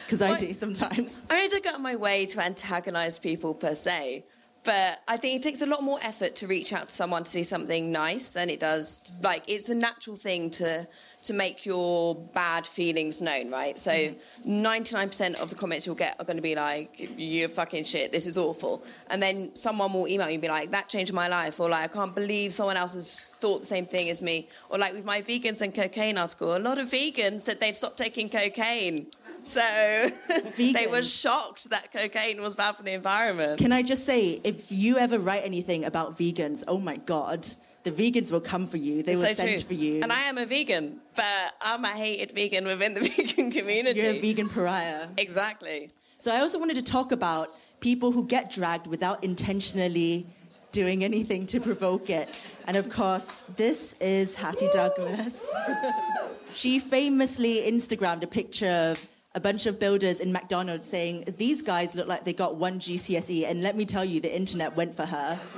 Because 0.08 0.22
I 0.22 0.38
do 0.38 0.54
sometimes. 0.54 1.26
I 1.28 1.48
don't 1.48 1.62
go 1.62 1.70
out 1.72 1.82
my 1.82 1.94
way 1.94 2.24
to 2.26 2.42
antagonize 2.42 3.18
people 3.18 3.52
per 3.52 3.74
se. 3.74 4.24
But 4.64 5.00
I 5.08 5.16
think 5.16 5.36
it 5.36 5.42
takes 5.42 5.62
a 5.62 5.66
lot 5.66 5.82
more 5.82 5.98
effort 6.02 6.34
to 6.36 6.46
reach 6.46 6.72
out 6.72 6.88
to 6.88 6.94
someone 6.94 7.24
to 7.24 7.30
see 7.30 7.42
something 7.42 7.90
nice 7.90 8.30
than 8.30 8.50
it 8.50 8.60
does. 8.60 9.12
Like 9.22 9.44
it's 9.48 9.68
a 9.68 9.74
natural 9.74 10.16
thing 10.16 10.50
to 10.52 10.86
to 11.22 11.32
make 11.32 11.66
your 11.66 12.14
bad 12.14 12.66
feelings 12.66 13.20
known, 13.20 13.50
right? 13.50 13.78
So 13.78 14.14
99% 14.46 15.40
of 15.40 15.50
the 15.50 15.56
comments 15.56 15.84
you'll 15.84 15.96
get 15.96 16.16
are 16.20 16.24
going 16.24 16.36
to 16.36 16.42
be 16.42 16.54
like, 16.54 17.10
"You're 17.16 17.48
fucking 17.48 17.84
shit. 17.84 18.12
This 18.12 18.26
is 18.26 18.38
awful," 18.38 18.84
and 19.10 19.22
then 19.22 19.54
someone 19.54 19.92
will 19.92 20.06
email 20.06 20.28
you 20.28 20.34
and 20.34 20.42
be 20.42 20.48
like, 20.48 20.70
"That 20.70 20.88
changed 20.88 21.12
my 21.12 21.28
life," 21.28 21.58
or 21.60 21.68
like, 21.68 21.84
"I 21.84 21.88
can't 21.88 22.14
believe 22.14 22.52
someone 22.52 22.76
else 22.76 22.94
has 22.94 23.16
thought 23.40 23.60
the 23.60 23.66
same 23.66 23.86
thing 23.86 24.10
as 24.10 24.20
me," 24.22 24.48
or 24.70 24.78
like 24.78 24.92
with 24.92 25.04
my 25.04 25.22
vegans 25.22 25.60
and 25.60 25.74
cocaine 25.74 26.18
article, 26.18 26.56
a 26.56 26.58
lot 26.58 26.78
of 26.78 26.88
vegans 26.88 27.42
said 27.42 27.60
they'd 27.60 27.76
stop 27.76 27.96
taking 27.96 28.28
cocaine 28.28 29.06
so 29.42 29.60
they 30.56 30.86
were 30.86 31.02
shocked 31.02 31.70
that 31.70 31.92
cocaine 31.92 32.40
was 32.40 32.54
bad 32.54 32.76
for 32.76 32.82
the 32.82 32.92
environment. 32.92 33.58
Can 33.58 33.72
I 33.72 33.82
just 33.82 34.04
say, 34.04 34.40
if 34.44 34.70
you 34.70 34.98
ever 34.98 35.18
write 35.18 35.42
anything 35.44 35.84
about 35.84 36.18
vegans, 36.18 36.64
oh 36.68 36.78
my 36.78 36.96
God, 36.96 37.46
the 37.84 37.90
vegans 37.90 38.30
will 38.30 38.40
come 38.40 38.66
for 38.66 38.76
you. 38.76 39.02
They 39.02 39.12
it's 39.12 39.20
will 39.20 39.28
so 39.28 39.34
send 39.34 39.50
true. 39.50 39.60
for 39.60 39.74
you. 39.74 40.02
And 40.02 40.12
I 40.12 40.22
am 40.22 40.38
a 40.38 40.46
vegan, 40.46 41.00
but 41.14 41.54
I'm 41.60 41.84
a 41.84 41.88
hated 41.88 42.32
vegan 42.32 42.66
within 42.66 42.94
the 42.94 43.00
vegan 43.16 43.50
community. 43.50 44.00
You're 44.00 44.10
a 44.10 44.20
vegan 44.20 44.48
pariah. 44.48 45.08
Exactly. 45.16 45.90
So 46.18 46.34
I 46.34 46.40
also 46.40 46.58
wanted 46.58 46.74
to 46.76 46.82
talk 46.82 47.12
about 47.12 47.50
people 47.80 48.12
who 48.12 48.26
get 48.26 48.50
dragged 48.50 48.86
without 48.86 49.22
intentionally 49.22 50.26
doing 50.72 51.04
anything 51.04 51.46
to 51.46 51.60
provoke 51.60 52.10
it. 52.10 52.28
And 52.66 52.76
of 52.76 52.90
course, 52.90 53.44
this 53.56 53.98
is 54.00 54.34
Hattie 54.34 54.68
Douglas. 54.72 55.50
she 56.54 56.78
famously 56.78 57.62
Instagrammed 57.62 58.22
a 58.22 58.26
picture 58.26 58.90
of 58.92 59.06
a 59.38 59.40
bunch 59.40 59.66
of 59.66 59.78
builders 59.78 60.18
in 60.18 60.32
McDonald's 60.32 60.84
saying, 60.84 61.24
These 61.38 61.62
guys 61.62 61.94
look 61.94 62.08
like 62.08 62.24
they 62.24 62.32
got 62.32 62.56
one 62.56 62.80
GCSE. 62.80 63.48
And 63.48 63.62
let 63.62 63.76
me 63.76 63.84
tell 63.84 64.04
you, 64.04 64.18
the 64.20 64.34
internet 64.34 64.76
went 64.76 64.94
for 64.94 65.06
her. 65.06 65.38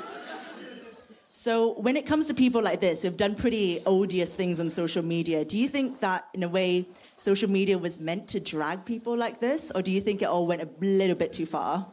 So, 1.33 1.75
when 1.75 1.97
it 1.97 2.07
comes 2.07 2.27
to 2.27 2.35
people 2.35 2.61
like 2.61 2.81
this 2.81 3.03
who've 3.03 3.17
done 3.17 3.37
pretty 3.37 3.79
odious 3.87 4.35
things 4.35 4.59
on 4.59 4.69
social 4.69 5.03
media, 5.03 5.45
do 5.45 5.57
you 5.57 5.69
think 5.69 6.01
that, 6.01 6.27
in 6.35 6.43
a 6.43 6.49
way, 6.49 6.87
social 7.15 7.49
media 7.49 7.79
was 7.79 8.01
meant 8.01 8.27
to 8.35 8.41
drag 8.41 8.85
people 8.85 9.17
like 9.17 9.39
this? 9.39 9.71
Or 9.73 9.81
do 9.81 9.93
you 9.93 10.01
think 10.01 10.23
it 10.23 10.25
all 10.25 10.49
went 10.49 10.61
a 10.61 10.69
little 10.81 11.15
bit 11.15 11.33
too 11.33 11.47
far? 11.47 11.87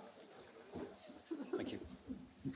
Thank 1.56 1.72
you. 1.72 1.80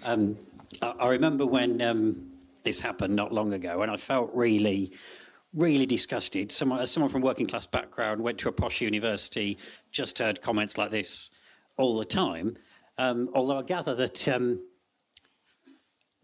Um, 0.03 0.37
I, 0.81 1.09
remember 1.09 1.45
when 1.45 1.81
um, 1.83 2.31
this 2.63 2.81
happened 2.81 3.15
not 3.15 3.31
long 3.31 3.53
ago, 3.53 3.83
and 3.83 3.91
I 3.91 3.95
felt 3.95 4.31
really, 4.33 4.91
really 5.53 5.85
disgusted. 5.85 6.51
Someone, 6.51 6.79
as 6.79 6.91
someone 6.91 7.09
from 7.09 7.21
working 7.21 7.47
class 7.47 7.65
background, 7.65 8.21
went 8.21 8.37
to 8.39 8.49
a 8.49 8.51
posh 8.51 8.81
university, 8.81 9.57
just 9.91 10.19
heard 10.19 10.41
comments 10.41 10.77
like 10.77 10.91
this 10.91 11.31
all 11.77 11.97
the 11.97 12.05
time. 12.05 12.55
Um, 12.97 13.29
although 13.33 13.59
I 13.59 13.63
gather 13.63 13.95
that 13.95 14.27
um, 14.27 14.61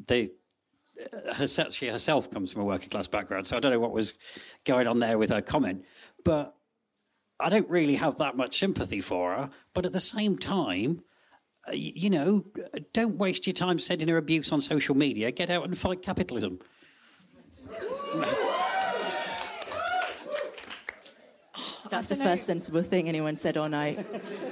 the 0.07 0.31
herself, 1.33 1.73
she 1.73 1.87
herself 1.87 2.31
comes 2.31 2.51
from 2.51 2.61
a 2.63 2.65
working 2.65 2.89
class 2.89 3.07
background, 3.07 3.47
so 3.47 3.57
I 3.57 3.59
don't 3.59 3.71
know 3.71 3.79
what 3.79 3.91
was 3.91 4.13
going 4.65 4.87
on 4.87 4.99
there 4.99 5.17
with 5.17 5.29
her 5.29 5.41
comment. 5.41 5.85
But 6.23 6.55
I 7.39 7.49
don't 7.49 7.69
really 7.69 7.95
have 7.95 8.17
that 8.17 8.35
much 8.35 8.57
sympathy 8.57 9.01
for 9.01 9.35
her. 9.35 9.49
But 9.73 9.85
at 9.85 9.93
the 9.93 9.99
same 9.99 10.37
time, 10.37 11.03
uh, 11.67 11.71
you 11.73 12.09
know, 12.09 12.45
don't 12.93 13.17
waste 13.17 13.45
your 13.45 13.53
time 13.53 13.79
sending 13.79 14.07
her 14.07 14.17
abuse 14.17 14.51
on 14.51 14.61
social 14.61 14.95
media. 14.95 15.31
Get 15.31 15.49
out 15.49 15.65
and 15.65 15.77
fight 15.77 16.01
capitalism. 16.01 16.59
That's 21.89 22.09
the 22.09 22.15
first 22.15 22.45
sensible 22.45 22.83
thing 22.83 23.07
anyone 23.07 23.35
said 23.35 23.57
all 23.57 23.69
night. 23.69 24.05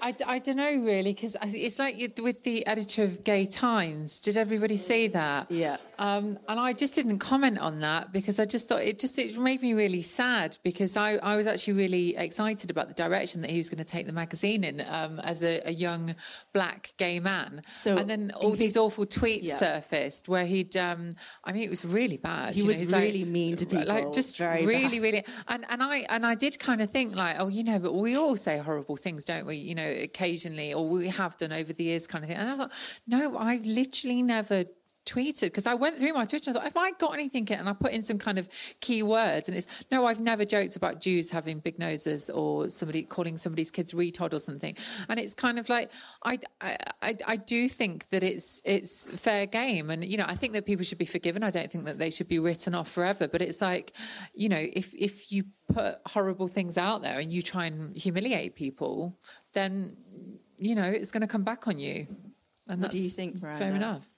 I, 0.00 0.08
I, 0.08 0.16
I 0.26 0.38
don't 0.38 0.56
know 0.56 0.76
really 0.76 1.12
because 1.12 1.36
it's 1.42 1.78
like 1.78 2.12
with 2.22 2.42
the 2.42 2.66
editor 2.66 3.04
of 3.04 3.24
Gay 3.24 3.46
Times. 3.46 4.20
Did 4.20 4.36
everybody 4.36 4.76
see 4.76 5.08
that? 5.08 5.50
Yeah. 5.50 5.76
Um, 5.98 6.38
and 6.48 6.58
I 6.58 6.72
just 6.72 6.96
didn't 6.96 7.20
comment 7.20 7.58
on 7.58 7.80
that 7.80 8.12
because 8.12 8.40
I 8.40 8.44
just 8.44 8.68
thought 8.68 8.82
it 8.82 8.98
just 8.98 9.18
it 9.18 9.38
made 9.38 9.62
me 9.62 9.72
really 9.72 10.02
sad 10.02 10.56
because 10.64 10.96
I, 10.96 11.12
I 11.16 11.36
was 11.36 11.46
actually 11.46 11.74
really 11.74 12.16
excited 12.16 12.70
about 12.70 12.88
the 12.88 12.94
direction 12.94 13.40
that 13.42 13.50
he 13.50 13.58
was 13.58 13.68
going 13.68 13.78
to 13.78 13.84
take 13.84 14.06
the 14.06 14.12
magazine 14.12 14.64
in 14.64 14.80
um, 14.88 15.20
as 15.20 15.44
a, 15.44 15.60
a, 15.64 15.70
young 15.70 16.16
black 16.52 16.92
gay 16.96 17.20
man. 17.20 17.62
So 17.74 17.96
and 17.96 18.10
then 18.10 18.32
all 18.34 18.50
these 18.50 18.76
awful 18.76 19.06
tweets 19.06 19.44
yeah. 19.44 19.54
surfaced 19.54 20.28
where 20.28 20.44
he'd 20.44 20.76
um, 20.76 21.12
I 21.44 21.52
mean 21.52 21.62
it 21.62 21.70
was 21.70 21.84
really 21.84 22.16
bad. 22.16 22.54
He 22.54 22.64
was 22.64 22.90
know, 22.90 22.98
really 22.98 23.20
like, 23.20 23.28
mean 23.28 23.56
to 23.56 23.66
people. 23.66 23.86
Like 23.86 24.12
just 24.12 24.40
really 24.40 24.66
bad. 24.66 25.02
really 25.02 25.24
and 25.46 25.64
and 25.68 25.82
I 25.82 25.98
and 26.08 26.26
I 26.26 26.34
did 26.34 26.58
kind 26.58 26.82
of 26.82 26.90
think 26.90 27.14
like 27.14 27.36
oh 27.38 27.46
you 27.46 27.62
know 27.62 27.78
but 27.78 27.94
we 27.94 28.16
all 28.16 28.34
say 28.34 28.58
horrible 28.58 28.96
things 28.96 29.24
don't 29.24 29.46
we 29.46 29.56
you 29.72 29.76
know 29.76 29.90
occasionally 30.02 30.74
or 30.74 30.86
we 30.86 31.08
have 31.08 31.34
done 31.38 31.50
over 31.50 31.72
the 31.72 31.84
years 31.84 32.06
kind 32.06 32.22
of 32.22 32.28
thing. 32.28 32.36
And 32.36 32.50
I 32.50 32.56
thought 32.58 32.72
no 33.06 33.38
I've 33.38 33.64
literally 33.64 34.20
never 34.20 34.66
tweeted 35.04 35.42
because 35.42 35.66
I 35.66 35.74
went 35.74 35.98
through 35.98 36.12
my 36.12 36.24
Twitter 36.24 36.50
and 36.50 36.58
I 36.58 36.60
thought, 36.60 36.72
have 36.72 36.76
I 36.76 36.92
got 36.92 37.14
anything 37.14 37.46
in? 37.48 37.58
And 37.58 37.68
I 37.68 37.72
put 37.72 37.92
in 37.92 38.02
some 38.02 38.18
kind 38.18 38.38
of 38.38 38.48
key 38.80 39.02
words 39.02 39.48
and 39.48 39.56
it's 39.56 39.66
no, 39.90 40.06
I've 40.06 40.20
never 40.20 40.44
joked 40.44 40.76
about 40.76 41.00
Jews 41.00 41.30
having 41.30 41.58
big 41.58 41.78
noses 41.78 42.30
or 42.30 42.68
somebody 42.68 43.02
calling 43.02 43.36
somebody's 43.36 43.70
kids 43.70 43.92
retard 43.92 44.32
or 44.32 44.38
something. 44.38 44.76
And 45.08 45.18
it's 45.18 45.34
kind 45.34 45.58
of 45.58 45.68
like 45.68 45.90
I, 46.24 46.38
I 46.60 47.16
I 47.26 47.36
do 47.36 47.68
think 47.68 48.08
that 48.10 48.22
it's 48.22 48.62
it's 48.64 49.08
fair 49.20 49.46
game. 49.46 49.90
And 49.90 50.04
you 50.04 50.16
know, 50.16 50.26
I 50.26 50.36
think 50.36 50.52
that 50.54 50.66
people 50.66 50.84
should 50.84 50.98
be 50.98 51.06
forgiven. 51.06 51.42
I 51.42 51.50
don't 51.50 51.70
think 51.70 51.84
that 51.84 51.98
they 51.98 52.10
should 52.10 52.28
be 52.28 52.38
written 52.38 52.74
off 52.74 52.90
forever. 52.90 53.28
But 53.28 53.42
it's 53.42 53.60
like, 53.60 53.92
you 54.34 54.48
know, 54.48 54.64
if 54.72 54.94
if 54.94 55.32
you 55.32 55.44
put 55.72 55.96
horrible 56.06 56.48
things 56.48 56.78
out 56.78 57.02
there 57.02 57.18
and 57.18 57.32
you 57.32 57.42
try 57.42 57.66
and 57.66 57.96
humiliate 57.96 58.54
people, 58.54 59.16
then 59.52 59.96
you 60.58 60.76
know, 60.76 60.88
it's 60.88 61.10
going 61.10 61.22
to 61.22 61.26
come 61.26 61.42
back 61.42 61.66
on 61.66 61.78
you. 61.80 62.06
And 62.68 62.80
what 62.80 62.92
do 62.92 62.98
you 62.98 63.08
think, 63.08 63.42
Miranda? 63.42 63.58
Fair 63.58 63.74
enough. 63.74 64.08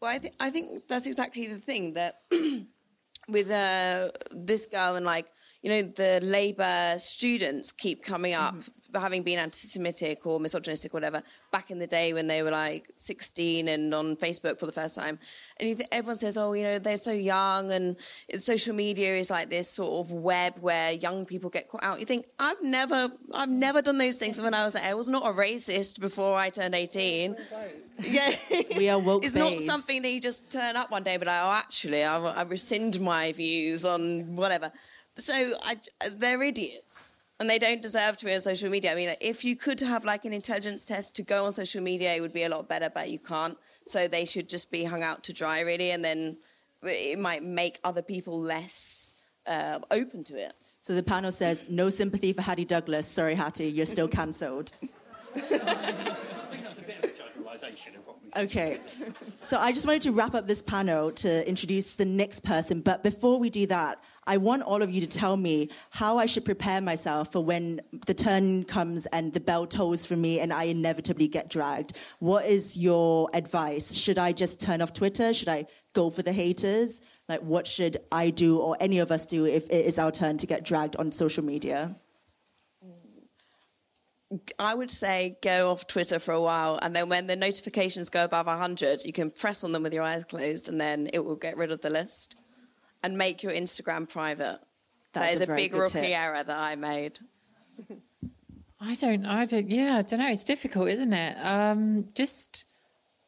Well, 0.00 0.10
I, 0.10 0.18
th- 0.18 0.34
I 0.40 0.50
think 0.50 0.88
that's 0.88 1.06
exactly 1.06 1.46
the 1.46 1.58
thing 1.58 1.92
that 1.94 2.16
with 3.28 3.50
uh, 3.50 4.10
this 4.30 4.66
girl 4.66 4.96
and 4.96 5.04
like, 5.06 5.26
you 5.62 5.70
know, 5.70 5.82
the 5.82 6.20
Labour 6.22 6.94
students 6.98 7.70
keep 7.70 8.02
coming 8.02 8.32
up 8.32 8.54
mm-hmm. 8.54 8.98
having 8.98 9.22
been 9.22 9.38
anti 9.38 9.68
Semitic 9.68 10.24
or 10.26 10.40
misogynistic 10.40 10.94
or 10.94 10.96
whatever 10.96 11.22
back 11.50 11.70
in 11.70 11.78
the 11.78 11.86
day 11.86 12.14
when 12.14 12.26
they 12.26 12.42
were 12.42 12.50
like 12.50 12.88
16 12.96 13.68
and 13.68 13.94
on 13.94 14.16
Facebook 14.16 14.58
for 14.58 14.64
the 14.64 14.72
first 14.72 14.96
time. 14.96 15.18
And 15.58 15.76
th- 15.76 15.88
everyone 15.92 16.16
says, 16.16 16.38
oh, 16.38 16.54
you 16.54 16.62
know, 16.62 16.78
they're 16.78 16.96
so 16.96 17.12
young 17.12 17.72
and 17.72 17.96
social 18.38 18.74
media 18.74 19.14
is 19.16 19.30
like 19.30 19.50
this 19.50 19.68
sort 19.68 20.06
of 20.06 20.12
web 20.12 20.54
where 20.60 20.92
young 20.92 21.26
people 21.26 21.50
get 21.50 21.68
caught 21.68 21.82
out. 21.82 22.00
You 22.00 22.06
think, 22.06 22.24
I've 22.38 22.62
never, 22.62 23.10
I've 23.34 23.50
never 23.50 23.82
done 23.82 23.98
those 23.98 24.16
things 24.16 24.40
when 24.40 24.54
I 24.54 24.64
was, 24.64 24.76
I 24.76 24.94
was 24.94 25.08
not 25.08 25.26
a 25.26 25.32
racist 25.32 26.00
before 26.00 26.36
I 26.36 26.48
turned 26.48 26.74
18. 26.74 27.36
Yeah. 28.02 28.34
We 28.76 28.88
are 28.88 28.98
woke 28.98 29.24
It's 29.24 29.34
not 29.34 29.60
something 29.60 30.00
that 30.02 30.10
you 30.10 30.20
just 30.20 30.50
turn 30.50 30.74
up 30.76 30.90
one 30.90 31.02
day, 31.02 31.18
but 31.18 31.26
like, 31.26 31.42
oh, 31.42 31.52
actually, 31.52 32.02
I, 32.02 32.18
I 32.18 32.42
rescind 32.42 32.98
my 33.00 33.32
views 33.32 33.84
on 33.84 34.36
whatever. 34.36 34.72
So 35.16 35.54
I, 35.62 35.76
they're 36.12 36.42
idiots 36.42 37.12
and 37.40 37.48
they 37.48 37.58
don't 37.58 37.80
deserve 37.80 38.18
to 38.18 38.26
be 38.26 38.34
on 38.34 38.40
social 38.40 38.70
media. 38.70 38.92
I 38.92 38.94
mean, 38.94 39.14
if 39.20 39.44
you 39.44 39.56
could 39.56 39.80
have 39.80 40.04
like 40.04 40.24
an 40.26 40.32
intelligence 40.32 40.84
test 40.84 41.16
to 41.16 41.22
go 41.22 41.46
on 41.46 41.52
social 41.52 41.82
media, 41.82 42.14
it 42.14 42.20
would 42.20 42.34
be 42.34 42.44
a 42.44 42.48
lot 42.48 42.68
better, 42.68 42.90
but 42.90 43.10
you 43.10 43.18
can't. 43.18 43.56
So 43.86 44.06
they 44.06 44.26
should 44.26 44.48
just 44.48 44.70
be 44.70 44.84
hung 44.84 45.02
out 45.02 45.24
to 45.24 45.32
dry, 45.32 45.60
really, 45.60 45.90
and 45.90 46.04
then 46.04 46.36
it 46.82 47.18
might 47.18 47.42
make 47.42 47.80
other 47.82 48.02
people 48.02 48.38
less 48.38 49.16
uh, 49.46 49.80
open 49.90 50.22
to 50.24 50.36
it. 50.36 50.56
So 50.80 50.94
the 50.94 51.02
panel 51.02 51.32
says, 51.32 51.66
no 51.68 51.90
sympathy 51.90 52.32
for 52.32 52.42
Hattie 52.42 52.64
Douglas. 52.64 53.06
Sorry, 53.06 53.34
Hattie, 53.34 53.68
you're 53.68 53.86
still 53.86 54.08
cancelled. 54.20 54.72
Okay. 58.36 58.78
So 59.42 59.58
I 59.58 59.72
just 59.72 59.86
wanted 59.86 60.02
to 60.02 60.12
wrap 60.12 60.34
up 60.34 60.46
this 60.46 60.62
panel 60.62 61.10
to 61.12 61.48
introduce 61.48 61.94
the 61.94 62.04
next 62.04 62.40
person. 62.40 62.80
But 62.80 63.02
before 63.02 63.40
we 63.40 63.50
do 63.50 63.66
that, 63.66 63.98
I 64.30 64.36
want 64.36 64.62
all 64.62 64.80
of 64.80 64.92
you 64.92 65.00
to 65.00 65.08
tell 65.08 65.36
me 65.36 65.70
how 65.90 66.16
I 66.16 66.26
should 66.26 66.44
prepare 66.44 66.80
myself 66.80 67.32
for 67.32 67.42
when 67.42 67.80
the 68.06 68.14
turn 68.14 68.62
comes 68.62 69.06
and 69.06 69.32
the 69.32 69.40
bell 69.40 69.66
tolls 69.66 70.06
for 70.06 70.14
me 70.14 70.38
and 70.38 70.52
I 70.52 70.64
inevitably 70.64 71.26
get 71.26 71.50
dragged. 71.50 71.96
What 72.20 72.44
is 72.46 72.76
your 72.76 73.28
advice? 73.34 73.92
Should 73.92 74.18
I 74.18 74.30
just 74.30 74.60
turn 74.60 74.82
off 74.82 74.92
Twitter? 74.92 75.34
Should 75.34 75.48
I 75.48 75.66
go 75.94 76.10
for 76.10 76.22
the 76.22 76.32
haters? 76.32 77.00
Like, 77.28 77.40
what 77.40 77.66
should 77.66 77.96
I 78.12 78.30
do 78.30 78.58
or 78.58 78.76
any 78.78 79.00
of 79.00 79.10
us 79.10 79.26
do 79.26 79.46
if 79.46 79.64
it 79.64 79.84
is 79.84 79.98
our 79.98 80.12
turn 80.12 80.36
to 80.38 80.46
get 80.46 80.64
dragged 80.64 80.94
on 80.94 81.10
social 81.10 81.44
media? 81.44 81.96
I 84.60 84.76
would 84.76 84.92
say 84.92 85.38
go 85.42 85.72
off 85.72 85.88
Twitter 85.88 86.20
for 86.20 86.32
a 86.32 86.40
while, 86.40 86.78
and 86.82 86.94
then 86.94 87.08
when 87.08 87.26
the 87.26 87.34
notifications 87.34 88.08
go 88.08 88.22
above 88.22 88.46
100, 88.46 89.04
you 89.04 89.12
can 89.12 89.32
press 89.32 89.64
on 89.64 89.72
them 89.72 89.82
with 89.82 89.92
your 89.92 90.04
eyes 90.04 90.24
closed, 90.24 90.68
and 90.68 90.80
then 90.80 91.10
it 91.12 91.24
will 91.24 91.34
get 91.34 91.56
rid 91.56 91.72
of 91.72 91.80
the 91.80 91.90
list. 91.90 92.36
And 93.02 93.16
make 93.16 93.42
your 93.42 93.52
Instagram 93.52 94.08
private. 94.08 94.60
That's 95.12 95.34
that 95.34 95.42
is 95.42 95.48
a, 95.48 95.52
a, 95.52 95.56
big 95.56 95.74
rookie 95.74 95.92
tip. 95.92 96.10
error 96.10 96.42
that 96.42 96.58
I 96.58 96.76
made. 96.76 97.18
I 98.80 98.94
don't, 98.94 99.26
I 99.26 99.44
don't, 99.44 99.70
yeah, 99.70 99.98
I 99.98 100.02
don't 100.02 100.20
know. 100.20 100.30
It's 100.30 100.44
difficult, 100.44 100.88
isn't 100.88 101.12
it? 101.12 101.36
Um, 101.44 102.06
just 102.14 102.72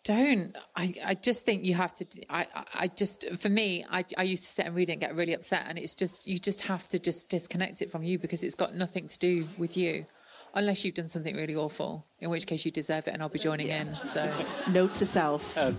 don't. 0.05 0.57
I, 0.77 0.95
I 1.05 1.15
just 1.15 1.45
think 1.45 1.65
you 1.65 1.75
have 1.75 1.93
to. 1.95 2.07
I, 2.31 2.47
I 2.75 2.89
just, 2.89 3.29
for 3.39 3.49
me, 3.49 3.85
I, 3.91 4.05
I 4.17 4.23
used 4.23 4.45
to 4.45 4.51
sit 4.51 4.67
and 4.67 4.75
read 4.75 4.89
it 4.89 4.93
and 4.93 5.01
get 5.01 5.15
really 5.15 5.35
upset, 5.35 5.65
and 5.69 5.79
it's 5.79 5.95
just, 5.95 6.27
you 6.27 6.39
just 6.39 6.63
have 6.63 6.89
to 6.89 6.99
just 6.99 7.29
disconnect 7.29 7.83
it 7.83 7.91
from 7.91 8.03
you 8.03 8.19
because 8.19 8.43
it's 8.43 8.55
got 8.55 8.75
nothing 8.75 9.09
to 9.09 9.19
do 9.19 9.47
with 9.59 9.77
you 9.77 10.07
unless 10.55 10.85
you've 10.85 10.95
done 10.95 11.09
something 11.09 11.37
really 11.37 11.57
awful, 11.57 12.07
in 12.21 12.31
which 12.31 12.47
case 12.47 12.65
you 12.65 12.71
deserve 12.71 13.09
it, 13.09 13.15
and 13.15 13.23
I'll 13.23 13.29
be 13.29 13.39
joining 13.39 13.69
yeah. 13.69 13.83
in. 13.83 13.97
So, 14.13 14.33
note 14.71 14.95
to 14.97 15.07
self. 15.07 15.57
Um, 15.57 15.79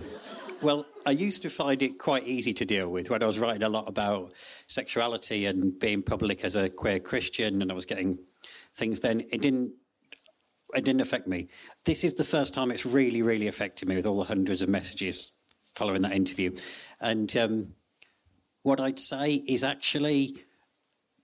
well, 0.62 0.86
I 1.06 1.10
used 1.10 1.42
to 1.42 1.50
find 1.50 1.82
it 1.82 1.98
quite 1.98 2.26
easy 2.26 2.54
to 2.54 2.64
deal 2.64 2.88
with 2.88 3.10
when 3.10 3.22
I 3.22 3.26
was 3.26 3.38
writing 3.38 3.62
a 3.62 3.68
lot 3.68 3.88
about 3.88 4.32
sexuality 4.66 5.46
and 5.46 5.78
being 5.78 6.02
public 6.02 6.44
as 6.44 6.56
a 6.56 6.70
queer 6.70 6.98
Christian, 6.98 7.62
and 7.62 7.70
I 7.70 7.74
was 7.74 7.84
getting 7.84 8.18
things. 8.74 9.00
Then 9.00 9.20
it 9.30 9.40
didn't. 9.40 9.72
It 10.74 10.84
didn't 10.84 11.02
affect 11.02 11.28
me. 11.28 11.48
This 11.84 12.02
is 12.02 12.14
the 12.14 12.24
first 12.24 12.52
time 12.52 12.72
it's 12.72 12.84
really, 12.84 13.22
really 13.22 13.46
affected 13.46 13.88
me 13.88 13.94
with 13.94 14.06
all 14.06 14.18
the 14.18 14.24
hundreds 14.24 14.60
of 14.60 14.68
messages 14.68 15.32
following 15.76 16.02
that 16.02 16.12
interview. 16.12 16.52
And 17.00 17.34
um, 17.36 17.74
what 18.62 18.80
I'd 18.80 18.98
say 18.98 19.34
is 19.34 19.62
actually 19.62 20.36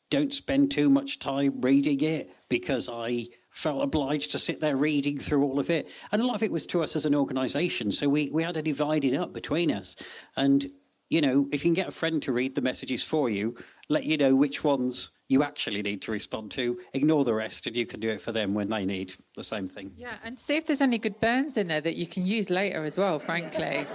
don't 0.08 0.32
spend 0.32 0.70
too 0.70 0.88
much 0.88 1.18
time 1.18 1.60
reading 1.62 2.00
it 2.00 2.30
because 2.48 2.88
I 2.88 3.26
felt 3.50 3.82
obliged 3.82 4.30
to 4.30 4.38
sit 4.38 4.60
there 4.60 4.76
reading 4.76 5.18
through 5.18 5.44
all 5.44 5.58
of 5.58 5.70
it. 5.70 5.88
And 6.12 6.22
a 6.22 6.24
lot 6.24 6.36
of 6.36 6.42
it 6.42 6.52
was 6.52 6.66
to 6.66 6.82
us 6.82 6.96
as 6.96 7.04
an 7.04 7.14
organisation. 7.14 7.90
So 7.90 8.08
we, 8.08 8.30
we 8.30 8.42
had 8.42 8.56
a 8.56 8.62
dividing 8.62 9.16
up 9.16 9.32
between 9.32 9.72
us. 9.72 9.96
And 10.36 10.70
you 11.10 11.20
know, 11.20 11.48
if 11.50 11.64
you 11.64 11.70
can 11.70 11.74
get 11.74 11.88
a 11.88 11.92
friend 11.92 12.22
to 12.22 12.32
read 12.32 12.54
the 12.54 12.60
messages 12.60 13.02
for 13.02 13.28
you, 13.28 13.56
let 13.88 14.04
you 14.04 14.16
know 14.16 14.36
which 14.36 14.62
ones 14.62 15.18
you 15.28 15.42
actually 15.42 15.82
need 15.82 16.00
to 16.02 16.12
respond 16.12 16.52
to, 16.52 16.78
ignore 16.94 17.24
the 17.24 17.34
rest, 17.34 17.66
and 17.66 17.76
you 17.76 17.84
can 17.84 17.98
do 17.98 18.10
it 18.10 18.20
for 18.20 18.30
them 18.30 18.54
when 18.54 18.68
they 18.70 18.84
need 18.84 19.12
the 19.34 19.42
same 19.42 19.66
thing. 19.66 19.92
Yeah, 19.96 20.14
and 20.24 20.38
see 20.38 20.56
if 20.56 20.66
there's 20.66 20.80
any 20.80 20.98
good 20.98 21.20
burns 21.20 21.56
in 21.56 21.66
there 21.66 21.80
that 21.80 21.96
you 21.96 22.06
can 22.06 22.26
use 22.26 22.48
later 22.48 22.84
as 22.84 22.96
well, 22.96 23.18
frankly. 23.18 23.86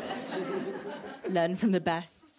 Learn 1.30 1.56
from 1.56 1.72
the 1.72 1.82
best. 1.82 2.35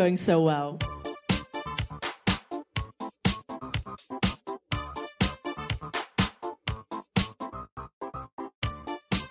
Going 0.00 0.16
so 0.16 0.42
well. 0.42 0.78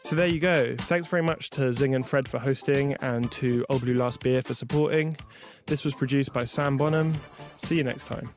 So 0.03 0.15
there 0.15 0.27
you 0.27 0.39
go. 0.39 0.75
Thanks 0.77 1.07
very 1.07 1.23
much 1.23 1.49
to 1.51 1.73
Zing 1.73 1.95
and 1.95 2.07
Fred 2.07 2.27
for 2.27 2.37
hosting 2.37 2.93
and 3.01 3.31
to 3.31 3.65
Old 3.71 3.81
Blue 3.81 3.95
Last 3.95 4.19
Beer 4.19 4.43
for 4.43 4.53
supporting. 4.53 5.17
This 5.65 5.83
was 5.83 5.95
produced 5.95 6.33
by 6.33 6.45
Sam 6.45 6.77
Bonham. 6.77 7.15
See 7.57 7.77
you 7.77 7.83
next 7.83 8.05
time. 8.05 8.29